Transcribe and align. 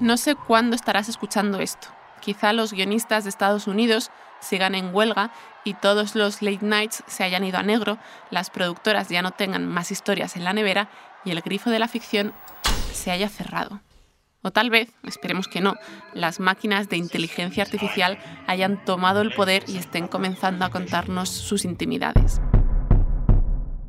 No 0.00 0.16
sé 0.16 0.34
cuándo 0.34 0.76
estarás 0.76 1.08
escuchando 1.08 1.60
esto. 1.60 1.88
Quizá 2.20 2.52
los 2.52 2.72
guionistas 2.72 3.24
de 3.24 3.30
Estados 3.30 3.66
Unidos 3.66 4.10
sigan 4.40 4.74
en 4.74 4.94
huelga 4.94 5.30
y 5.62 5.74
todos 5.74 6.14
los 6.14 6.42
late 6.42 6.64
nights 6.64 7.04
se 7.06 7.22
hayan 7.22 7.44
ido 7.44 7.58
a 7.58 7.62
negro, 7.62 7.98
las 8.30 8.50
productoras 8.50 9.08
ya 9.08 9.22
no 9.22 9.30
tengan 9.30 9.66
más 9.66 9.90
historias 9.90 10.36
en 10.36 10.44
la 10.44 10.52
nevera 10.52 10.88
y 11.24 11.30
el 11.30 11.42
grifo 11.42 11.70
de 11.70 11.78
la 11.78 11.88
ficción 11.88 12.32
se 12.92 13.10
haya 13.10 13.28
cerrado. 13.28 13.80
O 14.42 14.50
tal 14.50 14.70
vez, 14.70 14.90
esperemos 15.02 15.48
que 15.48 15.60
no, 15.60 15.74
las 16.14 16.40
máquinas 16.40 16.88
de 16.88 16.96
inteligencia 16.96 17.62
artificial 17.62 18.18
hayan 18.46 18.82
tomado 18.84 19.20
el 19.20 19.34
poder 19.34 19.64
y 19.68 19.76
estén 19.76 20.08
comenzando 20.08 20.64
a 20.64 20.70
contarnos 20.70 21.28
sus 21.28 21.66
intimidades. 21.66 22.40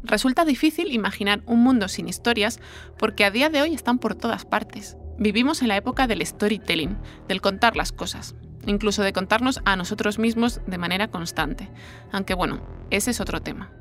Resulta 0.04 0.46
difícil 0.46 0.92
imaginar 0.92 1.42
un 1.46 1.62
mundo 1.64 1.88
sin 1.88 2.08
historias 2.08 2.60
porque 2.98 3.26
a 3.26 3.32
día 3.32 3.50
de 3.50 3.62
hoy 3.62 3.74
están 3.74 4.00
por 4.00 4.16
todas 4.16 4.46
partes. 4.46 4.98
Vivimos 5.18 5.62
en 5.62 5.68
la 5.68 5.78
época 5.78 6.08
del 6.08 6.26
storytelling, 6.26 6.98
del 7.28 7.42
contar 7.42 7.76
las 7.76 7.92
cosas, 7.92 8.36
incluso 8.66 9.04
de 9.04 9.14
contarnos 9.14 9.62
a 9.66 9.76
nosotros 9.76 10.18
mismos 10.18 10.62
de 10.66 10.78
manera 10.80 11.10
constante. 11.10 11.70
Aunque 12.12 12.34
bueno, 12.34 12.62
ese 12.90 13.12
es 13.12 13.22
otro 13.22 13.42
tema. 13.42 13.72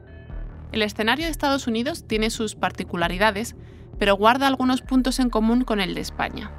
El 0.72 0.82
escenario 0.82 1.24
de 1.24 1.30
Estados 1.30 1.66
Unidos 1.66 2.06
tiene 2.06 2.30
sus 2.30 2.54
particularidades, 2.54 3.56
pero 3.98 4.16
guarda 4.16 4.46
algunos 4.46 4.82
puntos 4.82 5.18
en 5.18 5.30
común 5.30 5.64
con 5.64 5.80
el 5.80 5.94
de 5.94 6.00
España. 6.00 6.50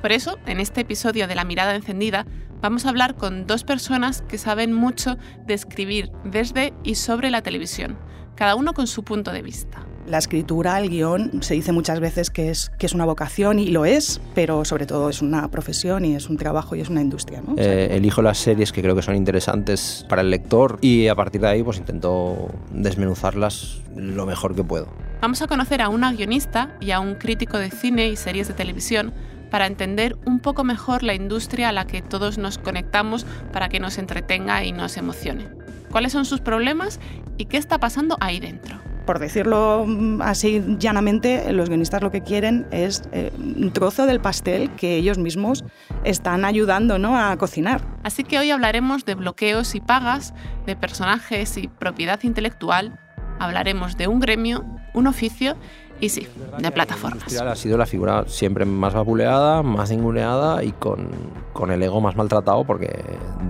Por 0.00 0.12
eso, 0.12 0.38
en 0.46 0.60
este 0.60 0.82
episodio 0.82 1.26
de 1.26 1.34
La 1.34 1.44
mirada 1.44 1.74
encendida, 1.74 2.24
vamos 2.60 2.86
a 2.86 2.90
hablar 2.90 3.16
con 3.16 3.46
dos 3.46 3.64
personas 3.64 4.22
que 4.22 4.38
saben 4.38 4.72
mucho 4.72 5.16
de 5.46 5.54
escribir 5.54 6.12
desde 6.24 6.72
y 6.84 6.94
sobre 6.94 7.30
la 7.30 7.42
televisión, 7.42 7.98
cada 8.38 8.54
uno 8.54 8.72
con 8.72 8.86
su 8.86 9.02
punto 9.02 9.32
de 9.32 9.42
vista. 9.42 9.80
La 10.06 10.18
escritura, 10.18 10.78
el 10.78 10.90
guion, 10.90 11.42
se 11.42 11.54
dice 11.54 11.72
muchas 11.72 11.98
veces 11.98 12.30
que 12.30 12.50
es, 12.50 12.70
que 12.78 12.86
es 12.86 12.94
una 12.94 13.04
vocación 13.04 13.58
y 13.58 13.66
lo 13.66 13.84
es, 13.84 14.20
pero 14.32 14.64
sobre 14.64 14.86
todo 14.86 15.10
es 15.10 15.22
una 15.22 15.50
profesión 15.50 16.04
y 16.04 16.14
es 16.14 16.30
un 16.30 16.36
trabajo 16.36 16.76
y 16.76 16.80
es 16.80 16.88
una 16.88 17.00
industria. 17.00 17.42
¿no? 17.44 17.56
Eh, 17.58 17.88
elijo 17.96 18.22
las 18.22 18.38
series 18.38 18.70
que 18.70 18.80
creo 18.80 18.94
que 18.94 19.02
son 19.02 19.16
interesantes 19.16 20.06
para 20.08 20.22
el 20.22 20.30
lector 20.30 20.78
y 20.80 21.08
a 21.08 21.16
partir 21.16 21.40
de 21.40 21.48
ahí 21.48 21.64
pues 21.64 21.78
intento 21.78 22.48
desmenuzarlas 22.70 23.80
lo 23.96 24.24
mejor 24.24 24.54
que 24.54 24.62
puedo. 24.62 24.86
Vamos 25.20 25.42
a 25.42 25.48
conocer 25.48 25.82
a 25.82 25.88
una 25.88 26.12
guionista 26.12 26.76
y 26.80 26.92
a 26.92 27.00
un 27.00 27.16
crítico 27.16 27.58
de 27.58 27.72
cine 27.72 28.06
y 28.06 28.14
series 28.14 28.46
de 28.46 28.54
televisión 28.54 29.12
para 29.50 29.66
entender 29.66 30.16
un 30.26 30.38
poco 30.38 30.62
mejor 30.62 31.02
la 31.02 31.14
industria 31.14 31.70
a 31.70 31.72
la 31.72 31.88
que 31.88 32.02
todos 32.02 32.38
nos 32.38 32.58
conectamos 32.58 33.26
para 33.52 33.68
que 33.68 33.80
nos 33.80 33.98
entretenga 33.98 34.62
y 34.64 34.70
nos 34.70 34.96
emocione. 34.96 35.48
¿Cuáles 35.90 36.12
son 36.12 36.24
sus 36.24 36.40
problemas 36.40 37.00
y 37.38 37.46
qué 37.46 37.56
está 37.56 37.78
pasando 37.78 38.16
ahí 38.20 38.40
dentro? 38.40 38.78
por 39.08 39.20
decirlo 39.20 39.86
mm, 39.86 40.20
así 40.20 40.62
llanamente, 40.78 41.50
los 41.54 41.70
guionistas 41.70 42.02
lo 42.02 42.10
que 42.10 42.20
quieren 42.20 42.66
es 42.70 43.04
eh, 43.12 43.32
un 43.38 43.72
trozo 43.72 44.04
del 44.04 44.20
pastel 44.20 44.70
que 44.72 44.96
ellos 44.96 45.16
mismos 45.16 45.64
están 46.04 46.44
ayudando 46.44 46.98
¿no? 46.98 47.18
a 47.18 47.34
cocinar. 47.38 47.80
Así 48.02 48.22
que 48.22 48.38
hoy 48.38 48.50
hablaremos 48.50 49.06
de 49.06 49.14
bloqueos 49.14 49.74
y 49.74 49.80
pagas, 49.80 50.34
de 50.66 50.76
personajes 50.76 51.56
y 51.56 51.68
propiedad 51.68 52.22
intelectual, 52.22 53.00
hablaremos 53.38 53.96
de 53.96 54.08
un 54.08 54.20
gremio, 54.20 54.66
un 54.92 55.06
oficio 55.06 55.56
y 56.02 56.10
sí, 56.10 56.28
de 56.58 56.70
plataformas. 56.70 57.34
Ha 57.34 57.56
sido 57.56 57.78
la 57.78 57.86
figura 57.86 58.24
siempre 58.26 58.66
más 58.66 58.92
vapuleada, 58.92 59.62
más 59.62 59.88
ninguneada 59.88 60.62
y 60.62 60.72
con, 60.72 61.08
con 61.54 61.70
el 61.70 61.82
ego 61.82 62.02
más 62.02 62.14
maltratado 62.14 62.62
porque 62.64 63.02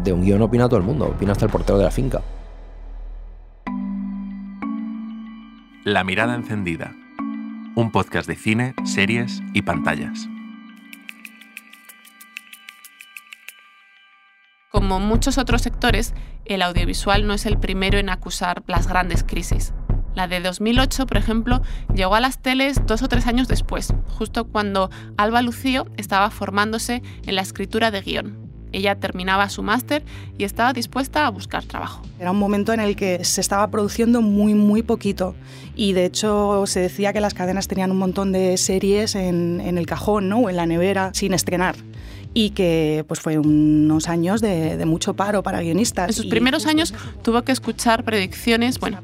de 0.04 0.12
un 0.12 0.22
guion 0.22 0.40
opina 0.40 0.68
todo 0.68 0.78
el 0.78 0.86
mundo, 0.86 1.06
opina 1.06 1.32
hasta 1.32 1.46
el 1.46 1.50
portero 1.50 1.78
de 1.78 1.84
la 1.84 1.90
finca. 1.90 2.22
La 5.88 6.04
mirada 6.04 6.34
encendida. 6.34 6.94
Un 7.74 7.90
podcast 7.90 8.28
de 8.28 8.36
cine, 8.36 8.74
series 8.84 9.40
y 9.54 9.62
pantallas. 9.62 10.28
Como 14.68 15.00
muchos 15.00 15.38
otros 15.38 15.62
sectores, 15.62 16.12
el 16.44 16.60
audiovisual 16.60 17.26
no 17.26 17.32
es 17.32 17.46
el 17.46 17.56
primero 17.56 17.96
en 17.96 18.10
acusar 18.10 18.62
las 18.66 18.86
grandes 18.86 19.24
crisis. 19.24 19.72
La 20.14 20.28
de 20.28 20.40
2008, 20.40 21.06
por 21.06 21.16
ejemplo, 21.16 21.62
llegó 21.94 22.16
a 22.16 22.20
las 22.20 22.42
teles 22.42 22.84
dos 22.84 23.02
o 23.02 23.08
tres 23.08 23.26
años 23.26 23.48
después, 23.48 23.94
justo 24.08 24.46
cuando 24.46 24.90
Alba 25.16 25.40
Lucío 25.40 25.86
estaba 25.96 26.30
formándose 26.30 27.02
en 27.24 27.34
la 27.34 27.40
escritura 27.40 27.90
de 27.90 28.02
guion. 28.02 28.47
Ella 28.72 28.96
terminaba 28.96 29.48
su 29.48 29.62
máster 29.62 30.02
y 30.36 30.44
estaba 30.44 30.72
dispuesta 30.72 31.26
a 31.26 31.30
buscar 31.30 31.64
trabajo. 31.64 32.02
Era 32.18 32.30
un 32.30 32.38
momento 32.38 32.72
en 32.72 32.80
el 32.80 32.96
que 32.96 33.24
se 33.24 33.40
estaba 33.40 33.68
produciendo 33.70 34.22
muy, 34.22 34.54
muy 34.54 34.82
poquito. 34.82 35.34
Y 35.74 35.92
de 35.92 36.04
hecho 36.04 36.66
se 36.66 36.80
decía 36.80 37.12
que 37.12 37.20
las 37.20 37.34
cadenas 37.34 37.68
tenían 37.68 37.90
un 37.90 37.98
montón 37.98 38.32
de 38.32 38.56
series 38.56 39.14
en, 39.14 39.60
el 39.60 39.86
cajón 39.86 40.28
¿no? 40.28 40.38
o 40.40 40.50
en 40.50 40.56
la 40.56 40.66
nevera 40.66 41.10
sin 41.14 41.34
estrenar 41.34 41.76
y 42.34 42.50
que 42.50 43.04
pues 43.08 43.20
fue 43.20 43.38
unos 43.38 44.08
años 44.08 44.40
de, 44.40 44.84
mucho 44.86 45.14
paro 45.14 45.42
para 45.42 45.60
guionistas. 45.60 46.08
En 46.08 46.14
sus 46.14 46.26
primeros 46.26 46.66
años 46.66 46.94
tuvo 47.22 47.42
que 47.42 47.52
escuchar 47.52 48.04
predicciones, 48.04 48.78
bueno, 48.78 49.00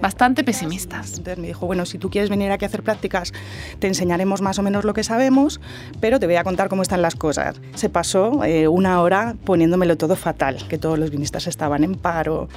bastante 0.00 0.44
pesimistas. 0.44 1.18
Entonces 1.18 1.38
me 1.38 1.48
dijo, 1.48 1.66
bueno, 1.66 1.86
si 1.86 1.98
tú 1.98 2.10
quieres 2.10 2.30
venir 2.30 2.50
aquí 2.50 2.64
a 2.64 2.68
hacer 2.68 2.82
prácticas, 2.82 3.32
te 3.78 3.86
enseñaremos 3.86 4.40
más 4.40 4.58
o 4.58 4.62
menos 4.62 4.84
lo 4.84 4.94
que 4.94 5.04
sabemos, 5.04 5.60
pero 6.00 6.18
te 6.20 6.26
voy 6.26 6.36
a 6.36 6.44
contar 6.44 6.68
cómo 6.68 6.82
están 6.82 7.02
las 7.02 7.14
cosas. 7.14 7.60
Se 7.74 7.88
pasó 7.88 8.44
eh, 8.44 8.68
una 8.68 9.00
hora 9.02 9.36
poniéndomelo 9.44 9.96
todo 9.96 10.16
fatal, 10.16 10.66
que 10.68 10.78
todos 10.78 10.98
los 10.98 11.10
guionistas 11.10 11.46
estaban 11.46 11.84
en 11.84 11.94
paro 11.94 12.48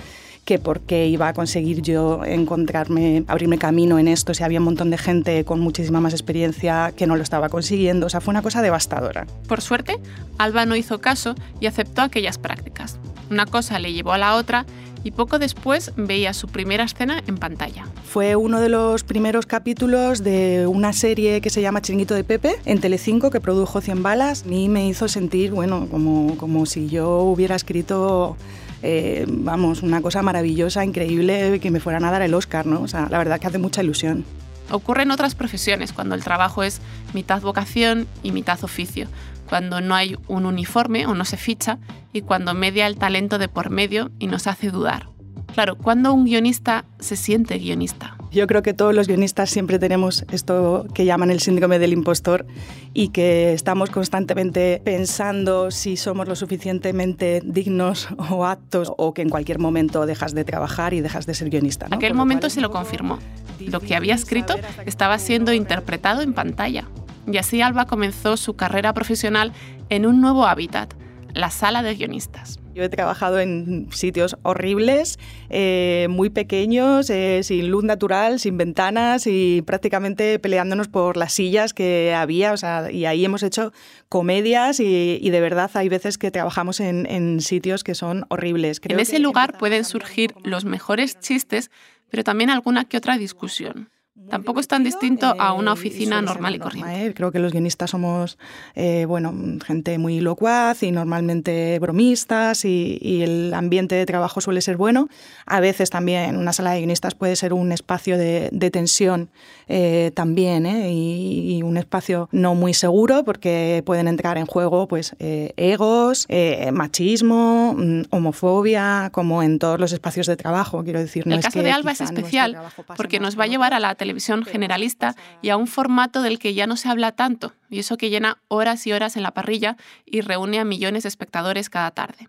que 0.46 0.60
por 0.60 0.82
qué 0.82 1.08
iba 1.08 1.28
a 1.28 1.34
conseguir 1.34 1.82
yo 1.82 2.26
encontrarme, 2.26 3.24
abrirme 3.28 3.58
camino 3.58 4.00
en 4.00 4.08
esto 4.08 4.34
si 4.34 4.44
había 4.44 4.60
un 4.60 4.66
montón 4.66 4.90
de 4.90 4.98
gente 4.98 5.46
con 5.46 5.60
muchísima 5.60 6.02
más 6.02 6.14
experiencia 6.14 6.94
que 6.96 7.08
no 7.08 7.16
lo 7.16 7.24
estaba 7.24 7.50
consiguiendo. 7.50 8.08
O 8.08 8.10
sea, 8.10 8.22
fue 8.22 8.32
una 8.32 8.42
cosa 8.42 8.62
devastadora. 8.62 9.28
Por 9.48 9.62
suerte, 9.62 9.98
Alba 10.38 10.66
no 10.66 10.76
hizo 10.76 11.00
caso 11.00 11.36
y 11.60 11.68
aceptó 11.68 12.02
aquellas 12.02 12.38
prácticas. 12.38 12.98
Una 13.30 13.46
cosa 13.46 13.80
le 13.80 13.94
llevó 13.94 14.14
a 14.14 14.18
la 14.18 14.36
otra 14.36 14.66
y 15.04 15.12
poco 15.12 15.40
después 15.40 15.94
veía 15.96 16.34
su 16.34 16.48
primera 16.48 16.84
escena 16.84 17.24
en 17.28 17.38
pantalla. 17.38 17.86
Fue 18.04 18.36
uno 18.36 18.60
de 18.60 18.70
los 18.70 19.04
primeros 19.04 19.46
capítulos 19.46 20.24
de 20.24 20.68
una 20.68 20.94
serie 20.94 21.42
que 21.42 21.50
se 21.50 21.62
llama 21.62 21.82
Chiringuito 21.82 22.14
de 22.14 22.24
Pepe 22.24 22.56
en 22.66 22.80
Telecinco 22.80 23.32
que 23.32 23.40
produjo 23.40 23.82
100 23.82 24.04
balas 24.04 24.44
y 24.50 24.70
me 24.70 24.88
hizo 24.88 25.08
sentir, 25.08 25.52
bueno, 25.52 25.88
como, 25.90 26.38
como 26.38 26.66
si 26.66 26.88
yo 26.88 27.20
hubiera 27.22 27.56
escrito 27.56 28.38
eh, 28.84 29.26
vamos, 29.28 29.84
una 29.84 30.02
cosa 30.02 30.22
maravillosa, 30.22 30.84
increíble, 30.84 31.60
que 31.60 31.72
me 31.72 31.80
fueran 31.80 32.06
a 32.06 32.12
dar 32.12 32.22
el 32.22 32.34
Oscar, 32.34 32.66
¿no? 32.66 32.82
O 32.82 32.88
sea, 32.88 33.08
la 33.10 33.18
verdad 33.18 33.40
que 33.40 33.48
hace 33.48 33.58
mucha 33.58 33.84
ilusión. 33.84 34.26
Ocurre 34.72 35.04
en 35.04 35.12
otras 35.12 35.36
profesiones, 35.36 35.92
cuando 35.94 36.16
el 36.16 36.24
trabajo 36.24 36.64
es 36.64 36.82
mitad 37.14 37.42
vocación 37.42 38.08
y 38.24 38.32
mitad 38.32 38.64
oficio, 38.64 39.08
cuando 39.50 39.82
no 39.82 39.96
hay 39.96 40.18
un 40.28 40.46
uniforme 40.46 41.06
o 41.06 41.14
no 41.14 41.26
se 41.26 41.38
ficha 41.38 41.78
y 42.14 42.22
cuando 42.22 42.54
media 42.54 42.88
el 42.88 42.98
talento 42.98 43.38
de 43.38 43.50
por 43.50 43.70
medio 43.70 44.12
y 44.18 44.28
nos 44.28 44.48
hace 44.48 44.72
dudar. 44.72 45.10
Claro, 45.54 45.76
cuando 45.76 46.14
un 46.14 46.24
guionista 46.24 46.86
se 47.00 47.18
siente 47.18 47.58
guionista. 47.58 48.16
Yo 48.32 48.48
creo 48.48 48.64
que 48.64 48.74
todos 48.74 48.96
los 48.96 49.08
guionistas 49.08 49.50
siempre 49.50 49.78
tenemos 49.78 50.24
esto 50.32 50.86
que 50.94 51.04
llaman 51.04 51.32
el 51.32 51.42
síndrome 51.42 51.80
del 51.80 51.92
impostor 51.92 52.46
y 52.94 53.10
que 53.10 53.52
estamos 53.52 53.90
constantemente 53.90 54.82
pensando 54.86 55.70
si 55.70 55.98
somos 55.98 56.30
lo 56.30 56.36
suficientemente 56.38 57.42
dignos 57.44 58.08
o 58.30 58.46
aptos 58.46 58.94
o 58.98 59.14
que 59.14 59.22
en 59.22 59.30
cualquier 59.30 59.60
momento 59.60 60.06
dejas 60.06 60.34
de 60.34 60.46
trabajar 60.46 60.94
y 60.94 61.02
dejas 61.02 61.26
de 61.26 61.34
ser 61.34 61.50
guionista. 61.50 61.90
¿no? 61.90 61.98
Aquel 61.98 62.14
momento 62.14 62.50
se 62.50 62.62
lo 62.62 62.72
confirmó. 62.72 63.20
Lo 63.60 63.82
que 63.82 63.96
había 63.96 64.16
escrito 64.16 64.56
estaba 64.86 65.20
siendo 65.20 65.54
interpretado 65.54 66.22
en 66.22 66.34
pantalla. 66.34 66.88
Y 67.32 67.38
así 67.38 67.62
Alba 67.62 67.86
comenzó 67.86 68.38
su 68.38 68.56
carrera 68.56 68.94
profesional 68.94 69.52
en 69.90 70.06
un 70.06 70.22
nuevo 70.22 70.46
hábitat, 70.46 70.94
la 71.34 71.50
sala 71.50 71.84
de 71.84 71.96
guionistas. 71.96 72.60
Yo 72.74 72.84
he 72.84 72.90
trabajado 72.90 73.40
en 73.40 73.90
sitios 73.92 74.38
horribles, 74.44 75.20
eh, 75.50 76.08
muy 76.10 76.30
pequeños, 76.30 77.10
eh, 77.10 77.42
sin 77.44 77.70
luz 77.70 77.84
natural, 77.84 78.40
sin 78.40 78.58
ventanas 78.58 79.28
y 79.28 79.62
prácticamente 79.66 80.40
peleándonos 80.40 80.88
por 80.88 81.18
las 81.18 81.34
sillas 81.34 81.74
que 81.74 82.14
había. 82.14 82.54
O 82.54 82.58
sea, 82.58 82.90
y 82.90 83.06
ahí 83.06 83.26
hemos 83.26 83.44
hecho 83.44 83.74
comedias 84.08 84.80
y, 84.80 85.30
de 85.32 85.42
verdad 85.42 85.72
hay 85.74 85.90
veces 85.90 86.18
que 86.18 86.32
trabajamos 86.32 86.80
en, 86.80 87.42
sitios 87.42 87.84
que 87.84 87.96
son 87.96 88.26
horribles. 88.30 88.80
en 88.84 89.00
ese 89.00 89.20
lugar 89.20 89.58
pueden 89.58 89.86
surgir 89.86 90.34
los 90.44 90.66
mejores 90.66 91.20
chistes, 91.20 91.72
pero 92.10 92.24
también 92.24 92.50
alguna 92.50 92.86
que 92.86 92.98
otra 92.98 93.18
discusión. 93.18 93.90
Tampoco 94.30 94.60
es 94.60 94.68
tan 94.68 94.84
distinto 94.84 95.36
a 95.38 95.54
una 95.54 95.74
oficina 95.74 96.22
normal 96.22 96.56
y 96.56 96.60
corriente. 96.60 97.08
¿eh? 97.08 97.14
Creo 97.14 97.32
que 97.32 97.40
los 97.40 97.52
guionistas 97.52 97.90
somos 97.90 98.38
eh, 98.76 99.06
bueno, 99.06 99.34
gente 99.66 99.98
muy 99.98 100.20
locuaz 100.20 100.84
y 100.84 100.92
normalmente 100.92 101.80
bromistas 101.80 102.66
y, 102.66 103.00
el 103.22 103.54
ambiente 103.54 103.96
de 103.96 104.06
trabajo 104.06 104.42
suele 104.42 104.62
ser 104.62 104.78
bueno. 104.78 105.08
A 105.46 105.60
veces 105.60 105.90
también 105.90 106.38
una 106.38 106.54
sala 106.54 106.72
de 106.72 106.80
guionistas 106.80 107.14
puede 107.16 107.36
ser 107.36 107.54
un 107.54 107.72
espacio 107.72 108.18
de, 108.18 108.50
tensión 108.72 109.30
eh, 109.68 110.12
también 110.16 110.66
y, 110.66 111.62
un 111.64 111.78
espacio 111.78 112.30
no 112.32 112.56
muy 112.56 112.74
seguro 112.74 113.24
porque 113.24 113.84
pueden 113.86 114.08
entrar 114.08 114.38
en 114.38 114.46
juego 114.46 114.88
pues, 114.88 115.16
egos, 115.20 116.28
machismo, 116.72 117.76
mm, 117.78 118.04
homofobia, 118.10 119.10
como 119.12 119.44
en 119.44 119.60
todos 119.60 119.80
los 119.80 119.92
espacios 119.92 120.28
de 120.28 120.38
trabajo. 120.38 120.84
Quiero 120.84 121.00
decir, 121.00 121.24
el 121.28 121.42
caso 121.42 121.62
de 121.62 121.72
Alba 121.72 121.92
es 121.92 122.02
especial 122.02 122.58
porque 122.98 123.20
nos 123.20 123.38
va 123.38 123.44
a 123.44 123.48
llevar 123.48 123.74
a 123.74 123.80
la 123.80 123.96
televisión 123.96 124.11
televisión 124.12 124.44
generalista 124.44 125.16
y 125.42 125.50
a 125.50 125.58
un 125.58 125.68
formato 125.68 126.22
del 126.22 126.38
que 126.38 126.54
ya 126.54 126.68
no 126.68 126.76
se 126.76 126.90
habla 126.90 127.14
tanto, 127.14 127.54
y 127.70 127.80
eso 127.80 127.98
que 127.98 128.10
llena 128.10 128.38
horas 128.50 128.86
y 128.86 128.92
horas 128.92 129.16
en 129.16 129.24
la 129.24 129.32
parrilla 129.32 129.78
y 130.06 130.22
reúne 130.22 130.60
a 130.60 130.66
millones 130.66 131.04
de 131.04 131.10
espectadores 131.10 131.70
cada 131.70 131.92
tarde 131.92 132.28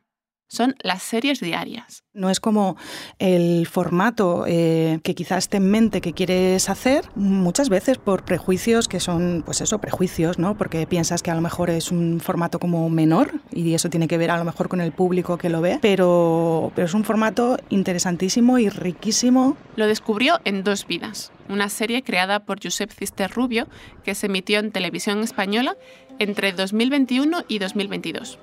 son 0.53 0.77
las 0.83 1.03
series 1.03 1.41
diarias. 1.41 2.05
No 2.13 2.29
es 2.29 2.39
como 2.39 2.77
el 3.19 3.67
formato 3.67 4.45
eh, 4.47 5.01
que 5.03 5.15
quizás 5.15 5.45
esté 5.45 5.57
en 5.57 5.71
mente 5.71 6.03
que 6.03 6.13
quieres 6.13 6.69
hacer, 6.69 7.07
muchas 7.15 7.71
veces 7.71 7.97
por 7.97 8.25
prejuicios 8.25 8.87
que 8.87 9.01
son, 9.01 9.43
pues 9.47 9.63
eso, 9.63 9.79
prejuicios, 9.79 10.39
¿no? 10.39 10.59
Porque 10.59 10.87
piensas 10.87 11.23
que 11.23 11.31
a 11.31 11.35
lo 11.35 11.41
mejor 11.41 11.71
es 11.71 11.91
un 11.91 12.21
formato 12.21 12.59
como 12.59 12.91
menor 12.91 13.41
y 13.51 13.73
eso 13.73 13.89
tiene 13.89 14.09
que 14.09 14.19
ver 14.19 14.31
a 14.31 14.37
lo 14.37 14.45
mejor 14.45 14.69
con 14.69 14.83
el 14.83 14.93
público 14.93 15.39
que 15.39 15.49
lo 15.49 15.63
ve, 15.63 15.79
pero, 15.81 16.71
pero 16.75 16.87
es 16.87 16.93
un 16.93 17.05
formato 17.05 17.57
interesantísimo 17.71 18.59
y 18.59 18.69
riquísimo. 18.69 19.57
Lo 19.77 19.87
descubrió 19.87 20.39
en 20.45 20.65
Dos 20.65 20.87
Vidas, 20.87 21.33
una 21.49 21.71
serie 21.71 22.03
creada 22.03 22.41
por 22.41 22.63
Josep 22.63 22.91
Cister 22.91 23.31
Rubio 23.31 23.69
que 24.05 24.15
se 24.15 24.27
emitió 24.27 24.59
en 24.59 24.71
televisión 24.71 25.21
española 25.21 25.77
entre 26.19 26.53
2021 26.53 27.45
y 27.49 27.59
2022. 27.59 28.39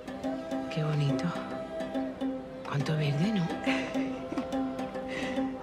Qué 0.73 0.83
bonito. 0.83 1.48
Cuánto 2.79 2.95
verde, 2.95 3.33
¿no? 3.33 3.45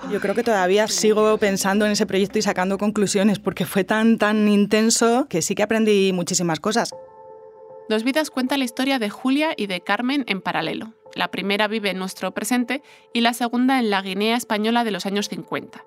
Yo 0.12 0.20
creo 0.20 0.34
que 0.34 0.42
todavía 0.42 0.86
sigo 0.86 1.38
pensando 1.38 1.86
en 1.86 1.92
ese 1.92 2.04
proyecto 2.04 2.38
y 2.38 2.42
sacando 2.42 2.76
conclusiones 2.76 3.38
porque 3.38 3.64
fue 3.64 3.84
tan, 3.84 4.18
tan 4.18 4.48
intenso 4.48 5.26
que 5.28 5.40
sí 5.40 5.54
que 5.54 5.62
aprendí 5.62 6.12
muchísimas 6.12 6.60
cosas. 6.60 6.90
Dos 7.88 8.04
Vidas 8.04 8.30
cuenta 8.30 8.58
la 8.58 8.64
historia 8.64 8.98
de 8.98 9.08
Julia 9.08 9.54
y 9.56 9.66
de 9.66 9.80
Carmen 9.80 10.24
en 10.28 10.42
paralelo. 10.42 10.92
La 11.14 11.30
primera 11.30 11.68
vive 11.68 11.90
en 11.90 11.98
nuestro 11.98 12.34
presente 12.34 12.82
y 13.14 13.22
la 13.22 13.32
segunda 13.32 13.78
en 13.78 13.88
la 13.88 14.02
Guinea 14.02 14.36
española 14.36 14.84
de 14.84 14.90
los 14.90 15.06
años 15.06 15.30
50. 15.30 15.82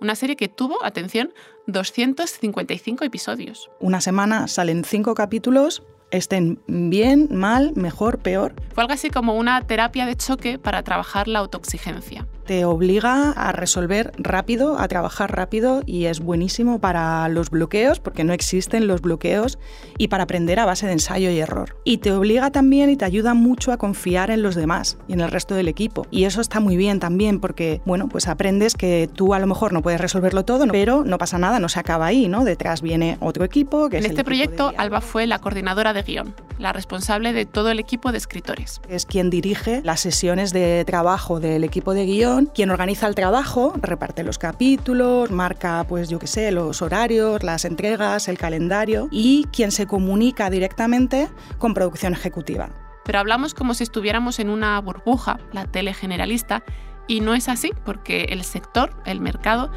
Una 0.00 0.14
serie 0.16 0.36
que 0.36 0.48
tuvo, 0.48 0.82
atención, 0.84 1.34
255 1.66 3.04
episodios. 3.04 3.70
Una 3.78 4.00
semana 4.00 4.48
salen 4.48 4.84
cinco 4.84 5.14
capítulos 5.14 5.82
estén 6.12 6.60
bien, 6.68 7.28
mal, 7.32 7.72
mejor, 7.74 8.18
peor. 8.18 8.54
Fue 8.74 8.84
algo 8.84 8.94
así 8.94 9.10
como 9.10 9.34
una 9.34 9.60
terapia 9.62 10.06
de 10.06 10.14
choque 10.14 10.58
para 10.58 10.82
trabajar 10.84 11.26
la 11.26 11.40
autoexigencia 11.40 12.26
te 12.46 12.64
obliga 12.64 13.30
a 13.32 13.52
resolver 13.52 14.12
rápido, 14.16 14.78
a 14.78 14.88
trabajar 14.88 15.34
rápido 15.34 15.82
y 15.86 16.06
es 16.06 16.20
buenísimo 16.20 16.80
para 16.80 17.28
los 17.28 17.50
bloqueos, 17.50 18.00
porque 18.00 18.24
no 18.24 18.32
existen 18.32 18.86
los 18.86 19.00
bloqueos, 19.00 19.58
y 19.98 20.08
para 20.08 20.24
aprender 20.24 20.58
a 20.58 20.66
base 20.66 20.86
de 20.86 20.92
ensayo 20.92 21.30
y 21.30 21.38
error. 21.38 21.76
Y 21.84 21.98
te 21.98 22.12
obliga 22.12 22.50
también 22.50 22.90
y 22.90 22.96
te 22.96 23.04
ayuda 23.04 23.34
mucho 23.34 23.72
a 23.72 23.76
confiar 23.76 24.30
en 24.30 24.42
los 24.42 24.54
demás 24.54 24.98
y 25.08 25.12
en 25.12 25.20
el 25.20 25.30
resto 25.30 25.54
del 25.54 25.68
equipo. 25.68 26.06
Y 26.10 26.24
eso 26.24 26.40
está 26.40 26.60
muy 26.60 26.76
bien 26.76 27.00
también 27.00 27.40
porque, 27.40 27.80
bueno, 27.84 28.08
pues 28.08 28.28
aprendes 28.28 28.74
que 28.74 29.08
tú 29.12 29.34
a 29.34 29.38
lo 29.38 29.46
mejor 29.46 29.72
no 29.72 29.82
puedes 29.82 30.00
resolverlo 30.00 30.44
todo, 30.44 30.66
pero 30.68 31.04
no 31.04 31.18
pasa 31.18 31.38
nada, 31.38 31.58
no 31.58 31.68
se 31.68 31.80
acaba 31.80 32.06
ahí, 32.06 32.28
¿no? 32.28 32.44
Detrás 32.44 32.82
viene 32.82 33.18
otro 33.20 33.44
equipo. 33.44 33.88
Que 33.88 33.98
en 33.98 34.06
este 34.06 34.24
proyecto, 34.24 34.72
Alba 34.76 35.00
fue 35.00 35.26
la 35.26 35.38
coordinadora 35.38 35.92
de 35.92 36.02
guion, 36.02 36.34
la 36.58 36.72
responsable 36.72 37.32
de 37.32 37.46
todo 37.46 37.70
el 37.70 37.78
equipo 37.78 38.12
de 38.12 38.18
escritores. 38.18 38.80
Es 38.88 39.06
quien 39.06 39.30
dirige 39.30 39.80
las 39.84 40.00
sesiones 40.00 40.52
de 40.52 40.84
trabajo 40.84 41.40
del 41.40 41.64
equipo 41.64 41.94
de 41.94 42.06
guion 42.06 42.31
quien 42.54 42.70
organiza 42.70 43.06
el 43.06 43.14
trabajo, 43.14 43.72
reparte 43.80 44.22
los 44.22 44.38
capítulos, 44.38 45.30
marca, 45.30 45.84
pues 45.88 46.08
yo 46.08 46.18
qué 46.18 46.26
sé, 46.26 46.50
los 46.50 46.82
horarios, 46.82 47.42
las 47.42 47.64
entregas, 47.64 48.28
el 48.28 48.38
calendario 48.38 49.08
y 49.10 49.44
quien 49.52 49.72
se 49.72 49.86
comunica 49.86 50.50
directamente 50.50 51.28
con 51.58 51.74
producción 51.74 52.12
ejecutiva. 52.12 52.70
Pero 53.04 53.18
hablamos 53.18 53.54
como 53.54 53.74
si 53.74 53.82
estuviéramos 53.82 54.38
en 54.38 54.50
una 54.50 54.80
burbuja, 54.80 55.38
la 55.52 55.66
tele 55.66 55.94
generalista, 55.94 56.62
y 57.08 57.20
no 57.20 57.34
es 57.34 57.48
así 57.48 57.72
porque 57.84 58.24
el 58.30 58.44
sector, 58.44 58.94
el 59.04 59.20
mercado, 59.20 59.70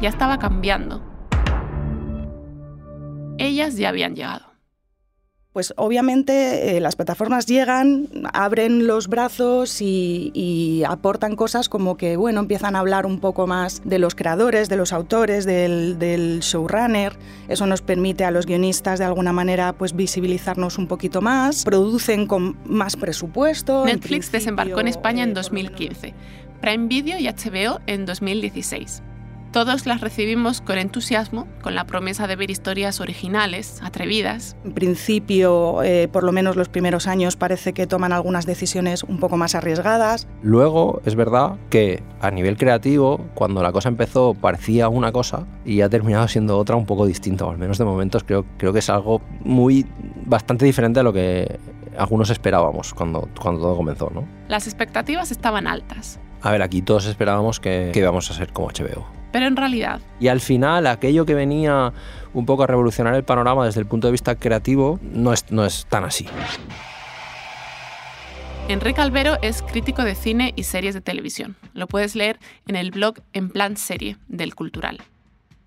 ya 0.00 0.08
estaba 0.08 0.38
cambiando. 0.38 1.02
Ellas 3.38 3.76
ya 3.76 3.88
habían 3.88 4.14
llegado 4.14 4.51
pues 5.52 5.74
obviamente 5.76 6.76
eh, 6.76 6.80
las 6.80 6.96
plataformas 6.96 7.46
llegan, 7.46 8.08
abren 8.32 8.86
los 8.86 9.08
brazos 9.08 9.82
y, 9.82 10.82
aportan 10.88 11.36
cosas 11.36 11.68
como 11.68 11.96
que, 11.96 12.16
bueno, 12.16 12.40
empiezan 12.40 12.74
a 12.74 12.80
hablar 12.80 13.06
un 13.06 13.20
poco 13.20 13.46
más 13.46 13.82
de 13.84 13.98
los 13.98 14.14
creadores, 14.14 14.68
de 14.68 14.76
los 14.76 14.92
autores, 14.92 15.44
del, 15.44 16.40
showrunner. 16.40 17.16
Eso 17.48 17.66
nos 17.66 17.82
permite 17.82 18.24
a 18.24 18.30
los 18.30 18.46
guionistas 18.46 18.98
de 18.98 19.04
alguna 19.04 19.32
manera 19.32 19.72
pues 19.74 19.94
visibilizarnos 19.94 20.78
un 20.78 20.88
poquito 20.88 21.20
más. 21.20 21.64
Producen 21.64 22.26
con 22.26 22.56
más 22.66 22.96
presupuesto. 22.96 23.84
Netflix 23.84 24.32
desembarcó 24.32 24.80
en 24.80 24.88
España 24.88 25.22
en 25.24 25.34
2015, 25.34 26.08
eh, 26.08 26.14
Prime 26.60 26.88
Video 26.88 27.18
y 27.18 27.28
HBO 27.28 27.80
en 27.86 28.06
2016. 28.06 29.02
Todos 29.52 29.84
las 29.84 30.00
recibimos 30.00 30.62
con 30.62 30.78
entusiasmo, 30.78 31.46
con 31.60 31.74
la 31.74 31.84
promesa 31.84 32.26
de 32.26 32.36
ver 32.36 32.50
historias 32.50 33.02
originales, 33.02 33.82
atrevidas. 33.82 34.56
En 34.64 34.72
principio, 34.72 35.82
eh, 35.82 36.08
por 36.08 36.24
lo 36.24 36.32
menos 36.32 36.56
los 36.56 36.70
primeros 36.70 37.06
años, 37.06 37.36
parece 37.36 37.74
que 37.74 37.86
toman 37.86 38.14
algunas 38.14 38.46
decisiones 38.46 39.02
un 39.02 39.18
poco 39.18 39.36
más 39.36 39.54
arriesgadas. 39.54 40.26
Luego, 40.40 41.02
es 41.04 41.16
verdad 41.16 41.58
que 41.68 42.02
a 42.22 42.30
nivel 42.30 42.56
creativo, 42.56 43.26
cuando 43.34 43.62
la 43.62 43.72
cosa 43.72 43.90
empezó, 43.90 44.32
parecía 44.32 44.88
una 44.88 45.12
cosa 45.12 45.46
y 45.66 45.82
ha 45.82 45.90
terminado 45.90 46.28
siendo 46.28 46.56
otra 46.56 46.76
un 46.76 46.86
poco 46.86 47.04
distinta, 47.04 47.44
al 47.44 47.58
menos 47.58 47.76
de 47.76 47.84
momentos 47.84 48.24
creo, 48.24 48.46
creo 48.56 48.72
que 48.72 48.78
es 48.78 48.88
algo 48.88 49.20
muy 49.44 49.84
bastante 50.24 50.64
diferente 50.64 51.00
a 51.00 51.02
lo 51.02 51.12
que 51.12 51.60
algunos 51.98 52.30
esperábamos 52.30 52.94
cuando, 52.94 53.28
cuando 53.38 53.60
todo 53.60 53.76
comenzó. 53.76 54.10
¿no? 54.14 54.26
Las 54.48 54.66
expectativas 54.66 55.30
estaban 55.30 55.66
altas. 55.66 56.18
A 56.40 56.50
ver, 56.50 56.62
aquí 56.62 56.80
todos 56.80 57.04
esperábamos 57.04 57.60
que, 57.60 57.90
que 57.92 57.98
íbamos 57.98 58.30
a 58.30 58.34
ser 58.34 58.50
como 58.54 58.68
HBO 58.68 59.21
pero 59.32 59.46
en 59.46 59.56
realidad... 59.56 60.00
Y 60.20 60.28
al 60.28 60.40
final, 60.40 60.86
aquello 60.86 61.26
que 61.26 61.34
venía 61.34 61.92
un 62.34 62.46
poco 62.46 62.62
a 62.62 62.66
revolucionar 62.66 63.14
el 63.14 63.24
panorama 63.24 63.66
desde 63.66 63.80
el 63.80 63.86
punto 63.86 64.06
de 64.06 64.12
vista 64.12 64.36
creativo, 64.36 65.00
no 65.02 65.32
es, 65.32 65.50
no 65.50 65.64
es 65.64 65.86
tan 65.86 66.04
así. 66.04 66.26
Enrique 68.68 69.00
Albero 69.00 69.38
es 69.42 69.60
crítico 69.62 70.04
de 70.04 70.14
cine 70.14 70.52
y 70.56 70.62
series 70.62 70.94
de 70.94 71.00
televisión. 71.00 71.56
Lo 71.74 71.88
puedes 71.88 72.14
leer 72.14 72.38
en 72.66 72.76
el 72.76 72.92
blog 72.92 73.16
En 73.32 73.50
Plan 73.50 73.76
Serie 73.76 74.16
del 74.28 74.54
Cultural. 74.54 74.98